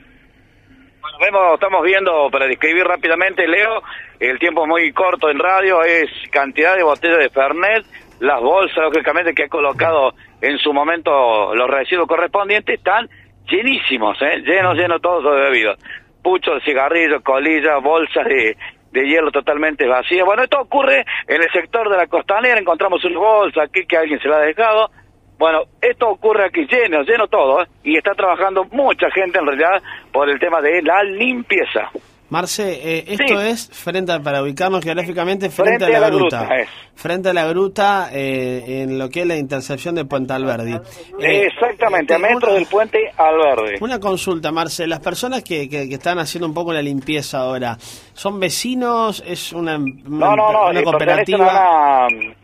Bueno, 1.19 1.55
estamos 1.55 1.83
viendo, 1.83 2.29
para 2.31 2.47
describir 2.47 2.85
rápidamente, 2.85 3.47
Leo, 3.47 3.83
el 4.19 4.39
tiempo 4.39 4.63
es 4.63 4.69
muy 4.69 4.93
corto 4.93 5.31
en 5.31 5.39
radio, 5.39 5.83
es 5.83 6.11
cantidad 6.31 6.77
de 6.77 6.83
botellas 6.83 7.19
de 7.19 7.31
Fernet, 7.31 7.85
las 8.21 8.41
bolsas, 8.41 8.85
lógicamente, 8.85 9.35
que 9.35 9.45
ha 9.45 9.49
colocado 9.49 10.15
en 10.41 10.59
su 10.59 10.73
momento 10.73 11.55
los 11.55 11.69
residuos 11.69 12.07
correspondientes, 12.07 12.79
están 12.79 13.09
llenísimos, 13.49 14.21
¿eh? 14.23 14.43
llenos, 14.45 14.77
llenos 14.77 15.01
todos 15.01 15.25
de 15.25 15.43
bebidos. 15.43 15.79
Puchos, 16.23 16.63
cigarrillos, 16.65 17.23
colillas, 17.23 17.83
bolsas 17.83 18.27
de, 18.27 18.57
de 18.93 19.09
hielo 19.09 19.31
totalmente 19.31 19.87
vacías. 19.87 20.25
Bueno, 20.25 20.43
esto 20.43 20.61
ocurre 20.61 21.05
en 21.27 21.43
el 21.43 21.51
sector 21.51 21.89
de 21.89 21.97
la 21.97 22.07
costanera, 22.07 22.59
encontramos 22.59 23.05
una 23.05 23.19
bolsa 23.19 23.63
aquí 23.63 23.87
que 23.87 23.97
alguien 23.97 24.21
se 24.21 24.29
la 24.29 24.37
ha 24.37 24.41
dejado. 24.41 24.91
Bueno, 25.40 25.62
esto 25.81 26.07
ocurre 26.11 26.44
aquí 26.44 26.66
lleno, 26.70 27.03
lleno 27.03 27.26
todo, 27.26 27.62
¿eh? 27.62 27.66
y 27.83 27.96
está 27.96 28.12
trabajando 28.12 28.62
mucha 28.72 29.11
gente 29.11 29.38
en 29.38 29.46
realidad 29.46 29.83
por 30.12 30.29
el 30.29 30.38
tema 30.38 30.61
de 30.61 30.83
la 30.83 31.03
limpieza. 31.03 31.90
Marce, 32.29 32.98
eh, 32.98 33.05
esto 33.09 33.40
es 33.40 33.70
frente 33.72 34.12
a, 34.12 34.20
para 34.20 34.42
ubicarnos 34.42 34.85
geográficamente 34.85 35.48
frente, 35.48 35.87
a 35.87 35.88
la, 35.88 36.11
gruta, 36.11 36.46
frente 36.94 37.31
a 37.31 37.33
la 37.33 37.46
gruta 37.46 38.11
eh, 38.12 38.83
en 38.83 38.98
lo 38.98 39.09
que 39.09 39.22
es 39.22 39.26
la 39.26 39.37
intercepción 39.37 39.94
de 39.94 40.05
Puente 40.05 40.35
Alberdi. 40.35 40.74
Eh, 41.18 41.46
Exactamente, 41.46 42.14
a 42.14 42.18
metros 42.18 42.53
del 42.53 42.66
puente 42.66 43.11
Alberdi. 43.16 43.79
Una 43.81 43.98
consulta, 43.98 44.53
Marce, 44.53 44.87
las 44.87 45.00
personas 45.00 45.42
que, 45.42 45.70
que, 45.70 45.85
están 45.85 46.18
haciendo 46.18 46.46
un 46.46 46.55
poco 46.55 46.70
la 46.74 46.83
limpieza 46.83 47.38
ahora, 47.38 47.79
¿son 48.12 48.38
vecinos? 48.38 49.24
¿Es 49.26 49.55
una, 49.55 49.79
no, 49.79 50.37
no, 50.37 50.53
no, 50.53 50.68
una 50.68 50.83
cooperativa? 50.83 52.07
Una, 52.09 52.35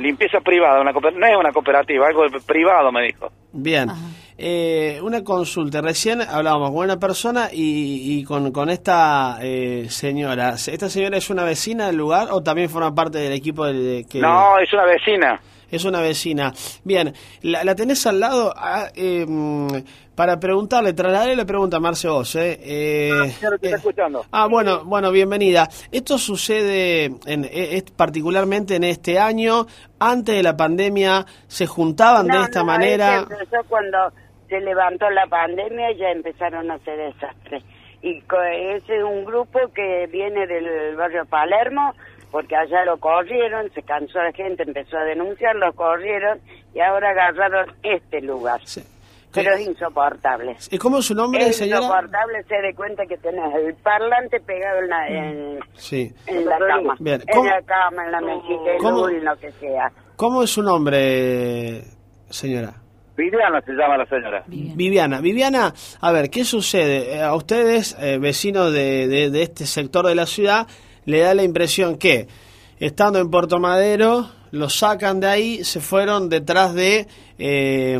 limpieza 0.00 0.40
privada, 0.40 0.80
una, 0.80 0.92
no 0.92 1.26
es 1.26 1.36
una 1.38 1.52
cooperativa, 1.52 2.06
algo 2.06 2.22
privado 2.46 2.92
me 2.92 3.02
dijo. 3.02 3.28
Bien. 3.52 3.88
Eh, 4.38 5.00
una 5.02 5.24
consulta, 5.24 5.80
recién 5.80 6.20
hablábamos 6.20 6.70
con 6.70 6.84
una 6.84 6.98
persona 6.98 7.48
y, 7.50 8.22
con, 8.24 8.52
con, 8.52 8.68
esta 8.68 9.38
eh, 9.40 9.86
señora. 9.88 10.50
¿Esta 10.50 10.90
señora 10.90 11.16
es 11.16 11.30
una 11.30 11.44
vecina 11.44 11.86
del 11.86 11.96
lugar 11.96 12.28
o 12.30 12.42
también 12.42 12.68
forma 12.68 12.94
parte 12.94 13.18
del 13.18 13.32
equipo 13.32 13.64
de, 13.64 14.04
que... 14.10 14.20
No, 14.20 14.58
es 14.58 14.70
una 14.74 14.84
vecina. 14.84 15.40
Es 15.70 15.84
una 15.84 16.00
vecina. 16.00 16.52
Bien, 16.84 17.12
¿la, 17.42 17.74
tenés 17.74 18.06
al 18.06 18.20
lado? 18.20 18.52
Ah, 18.56 18.88
eh, 18.94 19.26
para 20.14 20.40
preguntarle, 20.40 20.94
trasladarle 20.94 21.36
la 21.36 21.44
pregunta 21.44 21.76
a 21.76 21.80
Marce 21.80 22.08
Vos. 22.08 22.36
Eh, 22.36 22.58
eh, 22.62 23.10
ah, 23.12 23.56
te 23.60 23.70
escuchando. 23.70 24.24
ah, 24.32 24.46
bueno, 24.46 24.84
bueno, 24.84 25.10
bienvenida. 25.10 25.68
Esto 25.92 26.18
sucede 26.18 27.10
en, 27.26 27.84
particularmente 27.96 28.76
en 28.76 28.84
este 28.84 29.18
año. 29.18 29.66
Antes 29.98 30.36
de 30.36 30.42
la 30.42 30.56
pandemia 30.56 31.26
se 31.46 31.66
juntaban 31.66 32.28
de 32.28 32.40
esta 32.40 32.64
manera. 32.64 33.18
Empezó 33.18 33.64
cuando 33.68 33.98
se 34.48 34.60
levantó 34.60 35.10
la 35.10 35.26
pandemia 35.26 35.92
y 35.92 35.98
ya 35.98 36.10
empezaron 36.10 36.70
a 36.70 36.74
hacer 36.74 36.96
desastres. 36.96 37.62
Y 38.02 38.22
ese 38.74 38.98
es 38.98 39.02
un 39.02 39.24
grupo 39.24 39.58
que 39.74 40.06
viene 40.12 40.46
del 40.46 40.96
barrio 40.96 41.24
Palermo, 41.26 41.94
porque 42.36 42.54
allá 42.54 42.84
lo 42.84 42.98
corrieron, 42.98 43.72
se 43.72 43.82
cansó 43.82 44.18
la 44.18 44.30
gente, 44.30 44.62
empezó 44.62 44.98
a 44.98 45.04
denunciar, 45.04 45.56
lo 45.56 45.72
corrieron 45.72 46.38
y 46.74 46.80
ahora 46.80 47.08
agarraron 47.08 47.74
este 47.82 48.20
lugar. 48.20 48.60
Pero 49.32 49.54
es 49.54 49.66
insoportable. 49.66 50.54
¿Y 50.70 50.76
cómo 50.76 50.98
es 50.98 51.06
su 51.06 51.14
nombre, 51.14 51.46
es 51.46 51.58
insoportable, 51.62 52.42
se 52.46 52.56
dé 52.56 52.74
cuenta 52.74 53.06
que 53.06 53.16
tenés 53.16 53.54
el 53.54 53.74
parlante 53.76 54.38
pegado 54.40 54.80
en 54.80 54.88
la, 54.90 55.08
en, 55.08 55.60
sí. 55.76 56.12
en 56.26 56.44
la 56.44 56.58
cama. 56.58 56.94
en 57.00 57.46
la 57.46 57.62
cama, 57.62 58.04
en 58.04 58.12
la 58.12 58.20
mesita, 58.20 58.70
en 58.82 59.24
lo 59.24 59.36
que 59.38 59.52
sea. 59.52 59.90
¿Cómo 60.16 60.42
es 60.42 60.50
su 60.50 60.62
nombre, 60.62 61.84
señora? 62.28 62.74
Viviana 63.16 63.62
se 63.62 63.72
llama 63.72 63.96
la 63.96 64.04
señora. 64.04 64.44
Viviana. 64.46 65.22
Viviana, 65.22 65.72
a 66.02 66.12
ver, 66.12 66.28
¿qué 66.28 66.44
sucede? 66.44 67.14
Eh, 67.14 67.22
a 67.22 67.34
ustedes, 67.34 67.96
eh, 67.98 68.18
vecinos 68.18 68.74
de, 68.74 69.30
de, 69.30 69.42
este 69.42 69.64
sector 69.64 70.04
de 70.04 70.14
la 70.14 70.26
ciudad, 70.26 70.66
le 71.06 71.20
da 71.20 71.34
la 71.34 71.42
impresión 71.42 71.96
que, 71.96 72.28
estando 72.78 73.18
en 73.18 73.30
Puerto 73.30 73.58
Madero, 73.58 74.28
lo 74.50 74.68
sacan 74.68 75.20
de 75.20 75.26
ahí, 75.26 75.64
se 75.64 75.80
fueron 75.80 76.28
detrás 76.28 76.74
de 76.74 77.06
eh, 77.38 77.98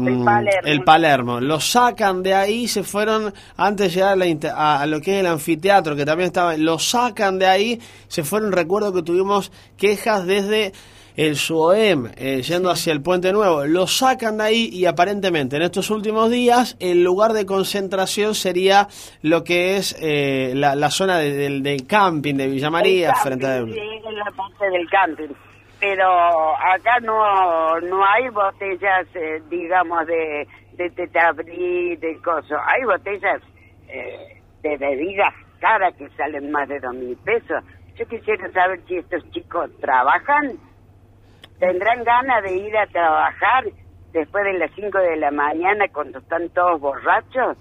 el, 0.64 0.84
Palermo. 0.84 1.40
Lo 1.40 1.60
sacan 1.60 2.22
de 2.22 2.34
ahí, 2.34 2.68
se 2.68 2.82
fueron 2.82 3.32
antes 3.56 3.88
de 3.88 3.94
llegar 3.94 4.18
a, 4.54 4.80
a, 4.80 4.86
lo 4.86 5.00
que 5.00 5.14
es 5.14 5.20
el 5.20 5.26
anfiteatro, 5.26 5.96
que 5.96 6.04
también 6.04 6.28
estaba, 6.28 6.56
lo 6.56 6.78
sacan 6.78 7.38
de 7.38 7.46
ahí, 7.46 7.80
se 8.08 8.24
fueron, 8.24 8.52
recuerdo 8.52 8.92
que 8.92 9.02
tuvimos 9.02 9.50
quejas 9.76 10.26
desde 10.26 10.72
el 11.16 11.36
SUOEM 11.36 12.10
eh, 12.16 12.42
yendo 12.42 12.70
hacia 12.70 12.92
el 12.92 13.02
Puente 13.02 13.32
Nuevo, 13.32 13.64
lo 13.64 13.86
sacan 13.86 14.36
de 14.36 14.44
ahí 14.44 14.68
y 14.70 14.84
aparentemente 14.84 15.56
en 15.56 15.62
estos 15.62 15.90
últimos 15.90 16.30
días 16.30 16.76
el 16.78 17.02
lugar 17.02 17.32
de 17.32 17.46
concentración 17.46 18.34
sería 18.34 18.88
lo 19.22 19.42
que 19.42 19.76
es 19.76 19.96
eh, 20.00 20.52
la, 20.54 20.90
zona 20.90 21.18
del 21.18 21.86
camping 21.86 22.34
de 22.34 22.48
Villa 22.48 22.70
María 22.70 23.14
frente 23.14 23.46
a... 23.46 23.64
Sí, 23.64 23.78
en 24.06 24.18
la 24.18 24.30
parte 24.36 24.70
del 24.70 24.88
camping. 24.90 25.34
Pero 25.80 26.06
acá 26.56 27.00
no, 27.00 27.80
no 27.80 28.04
hay 28.04 28.28
botellas, 28.30 29.06
eh, 29.14 29.42
digamos, 29.50 30.06
de, 30.06 30.46
de 30.72 30.90
tetabrí, 30.90 31.96
de 31.96 32.18
cosas. 32.22 32.58
Hay 32.66 32.84
botellas 32.84 33.42
de 34.62 34.76
bebidas 34.76 35.32
caras 35.60 35.94
que 35.96 36.08
salen 36.16 36.50
más 36.50 36.68
de 36.68 36.80
dos 36.80 36.94
mil 36.94 37.16
pesos. 37.18 37.62
Yo 37.98 38.06
quisiera 38.06 38.50
saber 38.52 38.80
si 38.86 38.96
estos 38.96 39.30
chicos 39.30 39.70
trabajan 39.80 40.58
tendrán 41.58 42.04
ganas 42.04 42.42
de 42.42 42.56
ir 42.56 42.76
a 42.76 42.86
trabajar 42.86 43.64
después 44.12 44.44
de 44.44 44.54
las 44.58 44.70
5 44.74 44.98
de 44.98 45.16
la 45.16 45.30
mañana 45.30 45.86
cuando 45.92 46.18
están 46.18 46.48
todos 46.50 46.80
borrachos, 46.80 47.56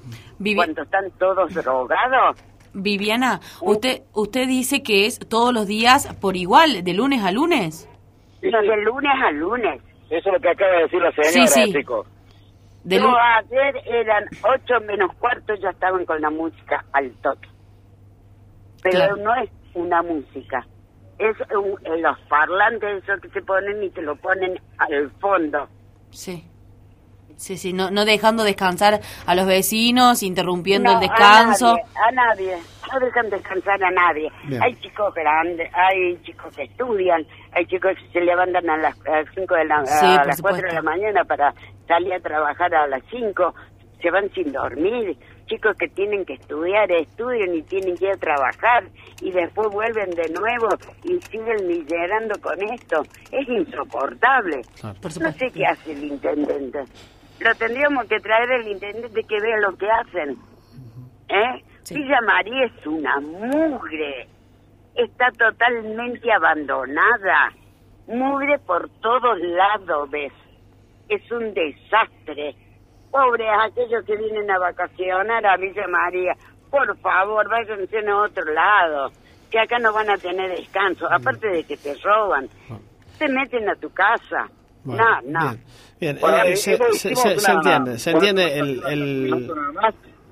cuando 0.56 0.84
están 0.84 1.12
todos 1.20 1.54
drogados. 1.54 2.38
Viviana, 2.74 3.40
usted 3.62 4.04
usted 4.14 4.48
dice 4.48 4.84
que 4.84 5.06
es 5.06 5.20
todos 5.20 5.54
los 5.54 5.66
días 5.68 6.14
por 6.22 6.36
igual, 6.36 6.84
de 6.84 6.94
lunes 6.94 7.24
a 7.24 7.32
lunes. 7.32 7.90
No, 8.42 8.62
de 8.62 8.78
lunes 8.84 9.12
a 9.24 9.32
lunes. 9.32 9.82
Eso 10.10 10.30
es 10.30 10.34
lo 10.34 10.40
que 10.40 10.50
acaba 10.50 10.72
de 10.74 10.84
decir 10.84 11.02
la 11.02 11.12
señora, 11.12 11.48
sí, 11.48 11.72
sí. 11.72 11.86
De 12.84 12.98
ayer 12.98 13.82
eran 13.88 14.26
8 14.44 14.82
menos 14.86 15.16
cuarto, 15.16 15.56
ya 15.56 15.70
estaban 15.70 16.06
con 16.06 16.22
la 16.22 16.30
música 16.30 16.86
al 16.94 17.12
toque. 17.22 17.50
Pero 18.84 19.16
no 19.16 19.34
es 19.36 19.50
una 19.74 20.04
música, 20.04 20.68
es 21.18 21.38
un, 21.52 22.02
los 22.02 22.20
parlantes 22.30 23.04
esos 23.04 23.20
que 23.22 23.30
se 23.30 23.42
ponen 23.42 23.84
y 23.84 23.90
te 23.90 24.02
lo 24.02 24.16
ponen 24.16 24.60
al 24.78 25.12
fondo. 25.20 25.68
Sí. 26.12 26.44
Sí, 27.38 27.58
sí, 27.58 27.74
no, 27.74 27.92
no 27.92 28.06
dejando 28.06 28.44
descansar 28.44 29.02
a 29.26 29.36
los 29.36 29.46
vecinos, 29.46 30.24
interrumpiendo 30.24 30.94
el 30.94 31.00
descanso. 31.02 31.76
A 31.76 32.12
nadie, 32.12 32.58
no 32.92 33.00
dejan 33.00 33.30
descansar 33.30 33.84
a 33.84 33.92
nadie. 33.92 34.32
Hay 34.62 34.74
chicos 34.76 35.14
grandes, 35.14 35.70
hay 35.74 36.18
chicos 36.24 36.56
que 36.56 36.64
estudian, 36.64 37.26
hay 37.52 37.66
chicos 37.66 37.92
que 37.98 38.20
se 38.20 38.22
levantan 38.22 38.70
a 38.70 38.78
las 38.78 38.96
5 39.36 39.54
de 39.54 39.66
la, 39.66 39.80
a 39.80 40.26
las 40.26 40.42
4 40.42 40.66
de 40.66 40.74
la 40.76 40.82
mañana 40.82 41.26
para 41.26 41.54
salir 41.88 42.14
a 42.14 42.20
trabajar 42.22 42.74
a 42.74 42.88
las 42.88 43.04
5, 43.12 43.54
se 44.02 44.12
van 44.12 44.30
sin 44.34 44.54
dormir 44.54 45.18
chicos 45.46 45.76
que 45.78 45.88
tienen 45.88 46.26
que 46.26 46.34
estudiar, 46.34 46.92
estudian 46.92 47.54
y 47.54 47.62
tienen 47.64 47.96
que 47.98 48.06
ir 48.06 48.12
a 48.12 48.18
trabajar 48.18 48.84
y 49.22 49.32
después 49.32 49.70
vuelven 49.70 50.12
de 50.12 50.30
nuevo 50.30 50.70
y 51.04 51.20
siguen 51.22 51.68
liderando 51.68 52.40
con 52.42 52.62
esto. 52.62 53.04
Es 53.32 53.48
insoportable. 53.48 54.62
no 54.84 55.32
sé 55.32 55.52
qué 55.52 55.66
hace 55.66 55.92
el 55.94 56.04
intendente. 56.04 56.84
Lo 57.40 57.54
tendríamos 57.56 58.06
que 58.06 58.20
traer 58.20 58.52
el 58.52 58.68
intendente 58.68 59.24
que 59.24 59.40
vea 59.40 59.58
lo 59.58 59.76
que 59.78 59.90
hacen. 59.90 60.38
¿Eh? 61.30 61.64
Villa 61.92 62.22
María 62.22 62.66
es 62.66 62.88
una 62.88 63.20
mugre. 63.20 64.28
Está 64.96 65.32
totalmente 65.32 66.32
abandonada. 66.32 67.52
Mugre 68.08 68.58
por 68.60 68.90
todos 69.02 69.40
lados, 69.40 70.10
¿ves? 70.10 70.32
Es 71.10 71.30
un 71.32 71.54
desastre 71.54 72.56
pobres 73.16 73.48
aquellos 73.64 74.04
que 74.06 74.18
vienen 74.18 74.52
a 74.52 74.60
vacacionar 74.60 75.46
a 75.46 75.56
Villa 75.56 75.88
María, 75.88 76.34
por 76.70 76.98
favor, 76.98 77.48
váyanse 77.50 77.98
a 77.98 78.18
otro 78.18 78.44
lado, 78.54 79.12
que 79.50 79.58
acá 79.58 79.80
no 79.80 79.94
van 79.94 80.10
a 80.10 80.18
tener 80.18 80.50
descanso, 80.58 81.08
aparte 81.10 81.48
de 81.48 81.64
que 81.64 81.78
te 81.78 81.96
roban, 82.04 82.50
se 83.18 83.30
meten 83.30 83.70
a 83.70 83.76
tu 83.76 83.90
casa. 83.92 84.50
no, 84.84 85.22
no. 85.24 85.56
Bien, 85.98 86.20
eh, 86.22 86.58
se, 86.58 86.74
entiende, 86.74 87.98
se 87.98 88.12
entiende 88.12 88.60
el... 88.60 88.82
el... 88.86 89.52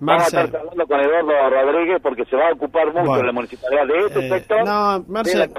Vamos 0.01 0.23
a 0.23 0.25
estar 0.25 0.59
hablando 0.59 0.85
con 0.85 0.99
Eduardo 0.99 1.49
Rodríguez 1.49 2.01
porque 2.03 2.25
se 2.25 2.35
va 2.35 2.49
a 2.49 2.51
ocupar 2.51 2.91
mucho 2.93 3.23
la 3.23 3.31
municipalidad 3.31 3.87
de 3.87 3.99
este 4.07 4.25
eh, 4.25 4.29
sector. 4.29 4.65
No, 4.65 5.05
Marce, 5.07 5.49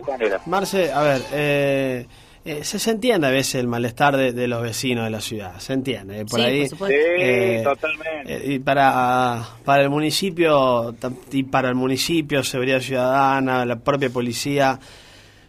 Marce, 0.44 0.92
a 0.92 1.02
ver, 1.02 1.20
eh, 1.32 2.06
eh, 2.44 2.64
se, 2.64 2.90
entiende 2.90 3.26
a 3.26 3.30
veces 3.30 3.57
el 3.57 3.68
malestar 3.68 4.16
de, 4.16 4.48
los 4.48 4.62
vecinos 4.62 5.04
de 5.04 5.11
la 5.11 5.20
ciudad, 5.20 5.59
se 5.59 5.72
entiende. 5.72 6.24
Por 6.26 6.40
ahí, 6.40 6.68
eh, 6.88 7.62
totalmente. 7.64 8.35
Eh, 8.35 8.54
y 8.54 8.59
para, 8.59 9.42
para 9.64 9.83
el 9.83 9.90
municipio, 9.90 10.94
y 11.33 11.42
para 11.44 11.68
el 11.68 11.74
municipio, 11.74 12.42
seguridad 12.42 12.80
ciudadana, 12.80 13.64
la 13.64 13.76
propia 13.76 14.11
policía, 14.11 14.78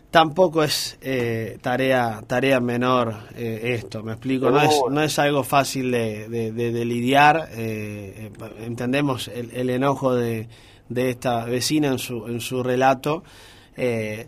tampoco 0.10 0.64
es 0.64 0.98
tarea 1.62 2.24
tarea 2.26 2.62
menor 2.62 3.16
esto, 3.36 4.02
me 4.02 4.14
explico, 4.14 4.50
no 4.50 4.62
es, 4.62 4.82
no 4.90 5.04
es 5.04 5.20
algo 5.20 5.44
fácil 5.44 5.92
de, 5.92 6.30
de, 6.30 6.86
lidiar, 6.86 7.50
entendemos 8.62 9.28
el, 9.28 9.52
el, 9.52 9.70
enojo 9.70 10.16
de, 10.16 10.48
de 10.90 11.10
esta 11.10 11.46
vecina 11.46 11.88
en 11.90 12.00
su, 12.00 12.28
en 12.28 12.42
su 12.42 12.64
relato. 12.64 13.24
Eh, 13.78 14.28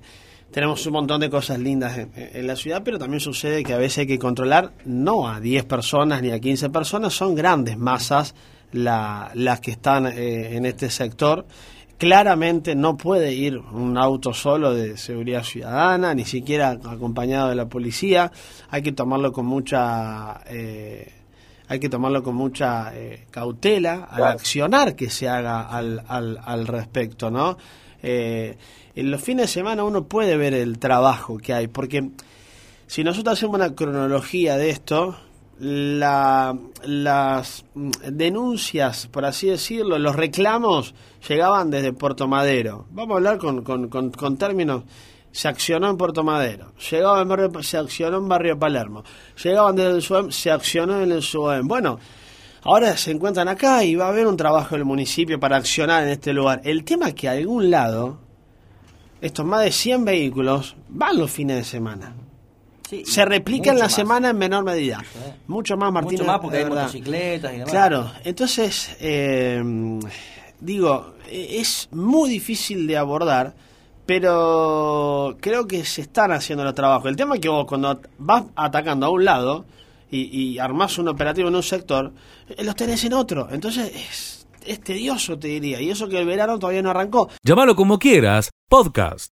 tenemos 0.51 0.85
un 0.85 0.93
montón 0.93 1.21
de 1.21 1.29
cosas 1.29 1.59
lindas 1.59 1.97
en, 1.97 2.47
la 2.47 2.55
ciudad, 2.55 2.81
pero 2.83 2.97
también 2.97 3.19
sucede 3.19 3.63
que 3.63 3.73
a 3.73 3.77
veces 3.77 3.99
hay 3.99 4.07
que 4.07 4.19
controlar 4.19 4.73
no 4.85 5.27
a 5.27 5.39
10 5.39 5.65
personas 5.65 6.21
ni 6.21 6.31
a 6.31 6.39
15 6.39 6.69
personas, 6.69 7.13
son 7.13 7.35
grandes 7.35 7.77
masas 7.77 8.33
las 8.71 9.61
que 9.61 9.71
están 9.71 10.07
eh, 10.07 10.55
en 10.55 10.65
este 10.65 10.89
sector 10.89 11.45
claramente 11.97 12.75
no 12.75 12.95
puede 12.95 13.33
ir 13.33 13.57
un 13.57 13.97
auto 13.97 14.33
solo 14.33 14.73
de 14.73 14.97
seguridad 14.97 15.43
ciudadana, 15.43 16.13
ni 16.13 16.25
siquiera 16.25 16.69
acompañado 16.69 17.49
de 17.49 17.55
la 17.55 17.65
policía. 17.65 18.31
Hay 18.69 18.83
que 18.83 18.91
tomarlo 18.91 19.31
con 19.31 19.45
mucha 19.45 20.41
eh, 20.47 21.11
hay 21.69 21.79
que 21.79 21.89
tomarlo 21.89 22.23
con 22.23 22.35
mucha 22.35 22.95
eh, 22.95 23.25
cautela 23.29 24.07
al 24.09 24.23
accionar 24.23 24.95
que 24.95 25.09
se 25.09 25.27
haga 25.27 25.67
al, 25.67 26.01
al, 26.07 26.39
al 26.41 26.65
respecto, 26.65 27.29
¿no? 27.29 27.57
Eh, 28.01 28.57
en 28.97 29.11
los 29.11 29.21
fines 29.21 29.43
de 29.43 29.53
semana 29.53 29.83
uno 29.83 30.05
puede 30.05 30.37
ver 30.37 30.55
el 30.55 30.79
trabajo 30.79 31.37
que 31.37 31.53
hay, 31.53 31.67
porque 31.67 32.09
si 32.87 33.03
nosotros 33.03 33.37
hacemos 33.37 33.55
una 33.55 33.75
cronología 33.75 34.57
de 34.57 34.71
esto, 34.71 35.15
la, 35.59 36.57
las 36.83 37.63
mm, 37.75 37.91
denuncias, 38.11 39.05
por 39.05 39.25
así 39.25 39.49
decirlo, 39.49 39.99
los 39.99 40.15
reclamos 40.15 40.95
llegaban 41.27 41.69
desde 41.69 41.93
Puerto 41.93 42.27
Madero. 42.27 42.87
Vamos 42.89 43.13
a 43.13 43.17
hablar 43.17 43.37
con, 43.37 43.63
con, 43.63 43.87
con, 43.87 44.37
términos. 44.37 44.83
Se 45.31 45.47
accionó 45.47 45.91
en 45.91 45.97
Puerto 45.97 46.23
Madero, 46.23 46.71
llegaba 46.89 47.21
en 47.21 47.27
barrio, 47.27 47.51
se 47.61 47.77
accionó 47.77 48.17
en 48.17 48.27
Barrio 48.27 48.57
Palermo, 48.57 49.03
llegaban 49.43 49.75
desde 49.75 49.91
el 49.91 50.01
SUEM, 50.01 50.31
se 50.31 50.49
accionó 50.49 50.99
en 50.99 51.11
el 51.11 51.21
SUEM. 51.21 51.67
Bueno, 51.67 51.99
ahora 52.63 52.97
se 52.97 53.11
encuentran 53.11 53.47
acá 53.47 53.83
y 53.83 53.93
va 53.93 54.05
a 54.05 54.09
haber 54.09 54.25
un 54.25 54.37
trabajo 54.37 54.73
del 54.73 54.85
municipio 54.85 55.39
para 55.39 55.57
accionar 55.57 56.01
en 56.01 56.09
este 56.09 56.33
lugar. 56.33 56.61
El 56.63 56.83
tema 56.83 57.09
es 57.09 57.13
que 57.13 57.27
a 57.27 57.33
algún 57.33 57.69
lado, 57.69 58.26
estos 59.21 59.45
más 59.45 59.63
de 59.63 59.71
100 59.71 60.05
vehículos 60.05 60.75
van 60.89 61.17
los 61.17 61.31
fines 61.31 61.57
de 61.57 61.63
semana 61.63 62.13
se 63.03 63.25
replica 63.25 63.71
en 63.71 63.79
la 63.79 63.89
semana 63.89 64.29
en 64.29 64.37
menor 64.37 64.63
medida. 64.63 65.03
Mucho 65.47 65.75
más, 65.77 65.91
Martín. 65.91 66.19
Mucho 66.19 66.25
más 66.25 66.39
porque 66.39 66.57
hay 66.57 66.65
motocicletas 66.65 67.53
y 67.53 67.57
demás. 67.57 67.71
Claro, 67.71 68.11
entonces, 68.23 68.95
eh, 68.99 69.61
digo, 70.59 71.15
e-, 71.29 71.59
es 71.59 71.89
muy 71.91 72.29
difícil 72.29 72.87
de 72.87 72.97
abordar, 72.97 73.53
pero 74.05 75.37
creo 75.41 75.67
que 75.67 75.83
se 75.83 76.01
están 76.01 76.31
haciendo 76.31 76.63
los 76.63 76.73
trabajos. 76.73 77.09
El 77.09 77.17
tema 77.17 77.35
es 77.35 77.41
que 77.41 77.49
vos 77.49 77.65
cuando 77.65 77.99
vas 78.17 78.45
atacando 78.55 79.07
a 79.07 79.09
un 79.09 79.25
lado 79.25 79.65
y, 80.09 80.53
y 80.53 80.59
armás 80.59 80.97
un 80.97 81.09
operativo 81.09 81.49
en 81.49 81.55
un 81.55 81.63
sector, 81.63 82.13
eh, 82.47 82.63
los 82.63 82.75
tenés 82.75 83.03
en 83.03 83.13
otro. 83.13 83.49
Entonces 83.51 83.91
es, 83.93 84.36
es 84.67 84.81
tedioso, 84.81 85.37
te 85.37 85.47
diría. 85.47 85.81
Y 85.81 85.89
eso 85.89 86.07
que 86.07 86.19
el 86.19 86.25
verano 86.25 86.59
todavía 86.59 86.81
no 86.81 86.89
arrancó. 86.89 87.29
Llámalo 87.43 87.75
como 87.75 87.99
quieras, 87.99 88.51
podcast. 88.69 89.31